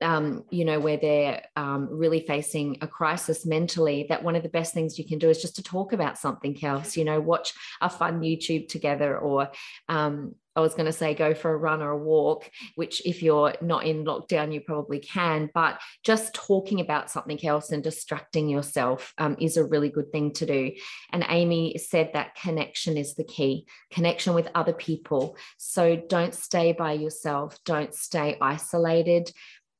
um, 0.00 0.44
you 0.50 0.64
know, 0.64 0.80
where 0.80 0.96
they're 0.96 1.42
um, 1.56 1.88
really 1.90 2.20
facing 2.20 2.78
a 2.80 2.86
crisis 2.86 3.44
mentally, 3.44 4.06
that 4.08 4.22
one 4.22 4.36
of 4.36 4.42
the 4.42 4.48
best 4.48 4.74
things 4.74 4.98
you 4.98 5.06
can 5.06 5.18
do 5.18 5.28
is 5.28 5.40
just 5.40 5.56
to 5.56 5.62
talk 5.62 5.92
about 5.92 6.18
something 6.18 6.62
else, 6.64 6.96
you 6.96 7.04
know, 7.04 7.20
watch 7.20 7.52
a 7.80 7.90
fun 7.90 8.20
YouTube 8.20 8.68
together 8.68 9.18
or, 9.18 9.50
um, 9.88 10.34
I 10.56 10.60
was 10.60 10.74
going 10.74 10.86
to 10.86 10.92
say 10.92 11.14
go 11.14 11.34
for 11.34 11.54
a 11.54 11.56
run 11.56 11.82
or 11.82 11.90
a 11.90 11.96
walk, 11.96 12.50
which 12.74 13.06
if 13.06 13.22
you're 13.22 13.54
not 13.60 13.84
in 13.84 14.04
lockdown, 14.04 14.52
you 14.52 14.60
probably 14.60 14.98
can. 14.98 15.48
But 15.54 15.80
just 16.02 16.34
talking 16.34 16.80
about 16.80 17.12
something 17.12 17.38
else 17.46 17.70
and 17.70 17.80
distracting 17.80 18.48
yourself 18.48 19.14
um, 19.18 19.36
is 19.38 19.56
a 19.56 19.64
really 19.64 19.88
good 19.88 20.10
thing 20.10 20.32
to 20.32 20.46
do. 20.46 20.72
And 21.12 21.24
Amy 21.28 21.78
said 21.78 22.10
that 22.14 22.34
connection 22.34 22.96
is 22.96 23.14
the 23.14 23.22
key 23.22 23.68
connection 23.92 24.34
with 24.34 24.48
other 24.52 24.72
people. 24.72 25.36
So 25.58 25.94
don't 25.94 26.34
stay 26.34 26.72
by 26.72 26.94
yourself, 26.94 27.56
don't 27.64 27.94
stay 27.94 28.36
isolated. 28.40 29.30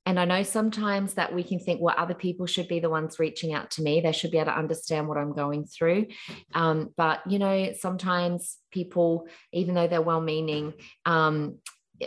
And 0.08 0.18
I 0.18 0.24
know 0.24 0.42
sometimes 0.42 1.12
that 1.14 1.34
we 1.34 1.42
can 1.42 1.58
think, 1.58 1.82
well, 1.82 1.94
other 1.98 2.14
people 2.14 2.46
should 2.46 2.66
be 2.66 2.80
the 2.80 2.88
ones 2.88 3.18
reaching 3.18 3.52
out 3.52 3.70
to 3.72 3.82
me. 3.82 4.00
They 4.00 4.12
should 4.12 4.30
be 4.30 4.38
able 4.38 4.52
to 4.52 4.58
understand 4.58 5.06
what 5.06 5.18
I'm 5.18 5.34
going 5.34 5.66
through. 5.66 6.06
Um, 6.54 6.94
but, 6.96 7.20
you 7.30 7.38
know, 7.38 7.74
sometimes 7.78 8.56
people, 8.70 9.28
even 9.52 9.74
though 9.74 9.86
they're 9.86 10.00
well 10.00 10.22
meaning, 10.22 10.72
um, 11.04 11.58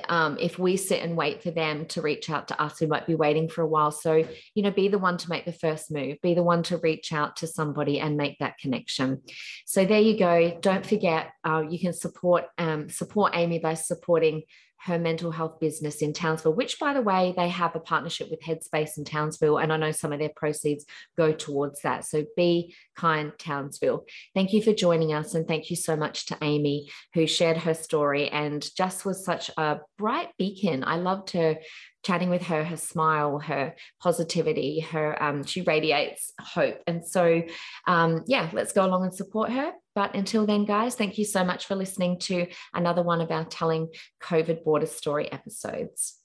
um, 0.10 0.38
if 0.40 0.58
we 0.58 0.78
sit 0.78 1.04
and 1.04 1.16
wait 1.16 1.44
for 1.44 1.52
them 1.52 1.86
to 1.88 2.02
reach 2.02 2.32
out 2.32 2.48
to 2.48 2.60
us, 2.60 2.82
we 2.82 2.88
might 2.88 3.06
be 3.06 3.14
waiting 3.14 3.48
for 3.48 3.62
a 3.62 3.68
while. 3.68 3.92
So, 3.92 4.26
you 4.56 4.64
know, 4.64 4.72
be 4.72 4.88
the 4.88 4.98
one 4.98 5.18
to 5.18 5.30
make 5.30 5.46
the 5.46 5.54
first 5.54 5.92
move, 5.92 6.18
be 6.24 6.34
the 6.34 6.42
one 6.42 6.64
to 6.64 6.78
reach 6.78 7.14
out 7.14 7.36
to 7.36 7.46
somebody 7.48 8.00
and 8.00 8.18
make 8.18 8.40
that 8.40 8.58
connection. 8.58 9.22
So 9.68 9.86
there 9.86 10.02
you 10.02 10.18
go. 10.18 10.58
Don't 10.60 10.86
forget, 10.88 11.28
uh, 11.44 11.66
you 11.70 11.78
can 11.78 11.94
support 11.94 12.46
um, 12.58 12.90
support 12.90 13.34
Amy 13.36 13.60
by 13.60 13.76
supporting 13.76 14.42
her 14.86 14.98
mental 14.98 15.32
health 15.32 15.60
business 15.60 16.02
in 16.02 16.12
Townsville, 16.12 16.54
which, 16.54 16.80
by 16.80 16.94
the 16.94 17.02
way, 17.02 17.34
they 17.38 17.50
have 17.50 17.76
a 17.76 17.80
partnership 17.80 18.30
with 18.32 18.42
Headspace 18.42 18.98
in 18.98 19.06
Townsville. 19.06 19.60
And 19.60 19.72
I 19.72 19.78
know 19.78 19.92
some 19.92 20.12
of 20.12 20.20
their 20.20 20.32
proceeds 20.36 20.86
go 21.18 21.32
towards 21.32 21.82
that. 21.82 22.06
So 22.06 22.26
be 22.36 22.76
kind, 22.96 23.32
Townsville. 23.38 24.06
Thank 24.34 24.54
you 24.54 24.62
for 24.64 24.74
joining 24.74 25.14
us. 25.14 25.36
And 25.36 25.48
thank 25.48 25.70
you 25.70 25.76
so 25.76 25.96
much 25.96 26.26
to 26.28 26.38
Amy, 26.42 26.90
who 27.14 27.28
shared 27.28 27.58
her 27.58 27.76
story 27.76 28.30
and 28.30 28.68
just 28.76 29.06
was 29.06 29.24
such 29.24 29.52
a 29.58 29.80
bright 29.98 30.30
beacon. 30.38 30.84
I 30.84 30.96
loved 30.96 31.32
her 31.32 31.58
chatting 32.04 32.30
with 32.30 32.44
her, 32.44 32.64
her 32.64 32.78
smile, 32.78 33.40
her 33.40 33.76
positivity, 34.02 34.80
her 34.80 35.22
um, 35.22 35.44
she 35.44 35.62
radiates 35.62 36.32
hope. 36.40 36.82
And 36.88 37.06
so, 37.06 37.44
um, 37.88 38.24
yeah, 38.28 38.50
let's 38.54 38.74
go 38.74 38.86
along 38.86 39.04
and 39.04 39.14
support 39.14 39.52
her. 39.52 39.72
But 39.94 40.16
until 40.16 40.46
then, 40.46 40.66
guys, 40.66 40.96
thank 40.96 41.18
you 41.18 41.26
so 41.26 41.44
much 41.44 41.66
for 41.66 41.76
listening 41.76 42.20
to 42.20 42.48
another 42.74 43.04
one 43.04 43.22
of 43.22 43.32
our 43.32 43.46
Telling 43.46 43.90
COVID 44.24 44.64
Border 44.64 44.86
Story 44.86 45.32
episodes. 45.32 46.21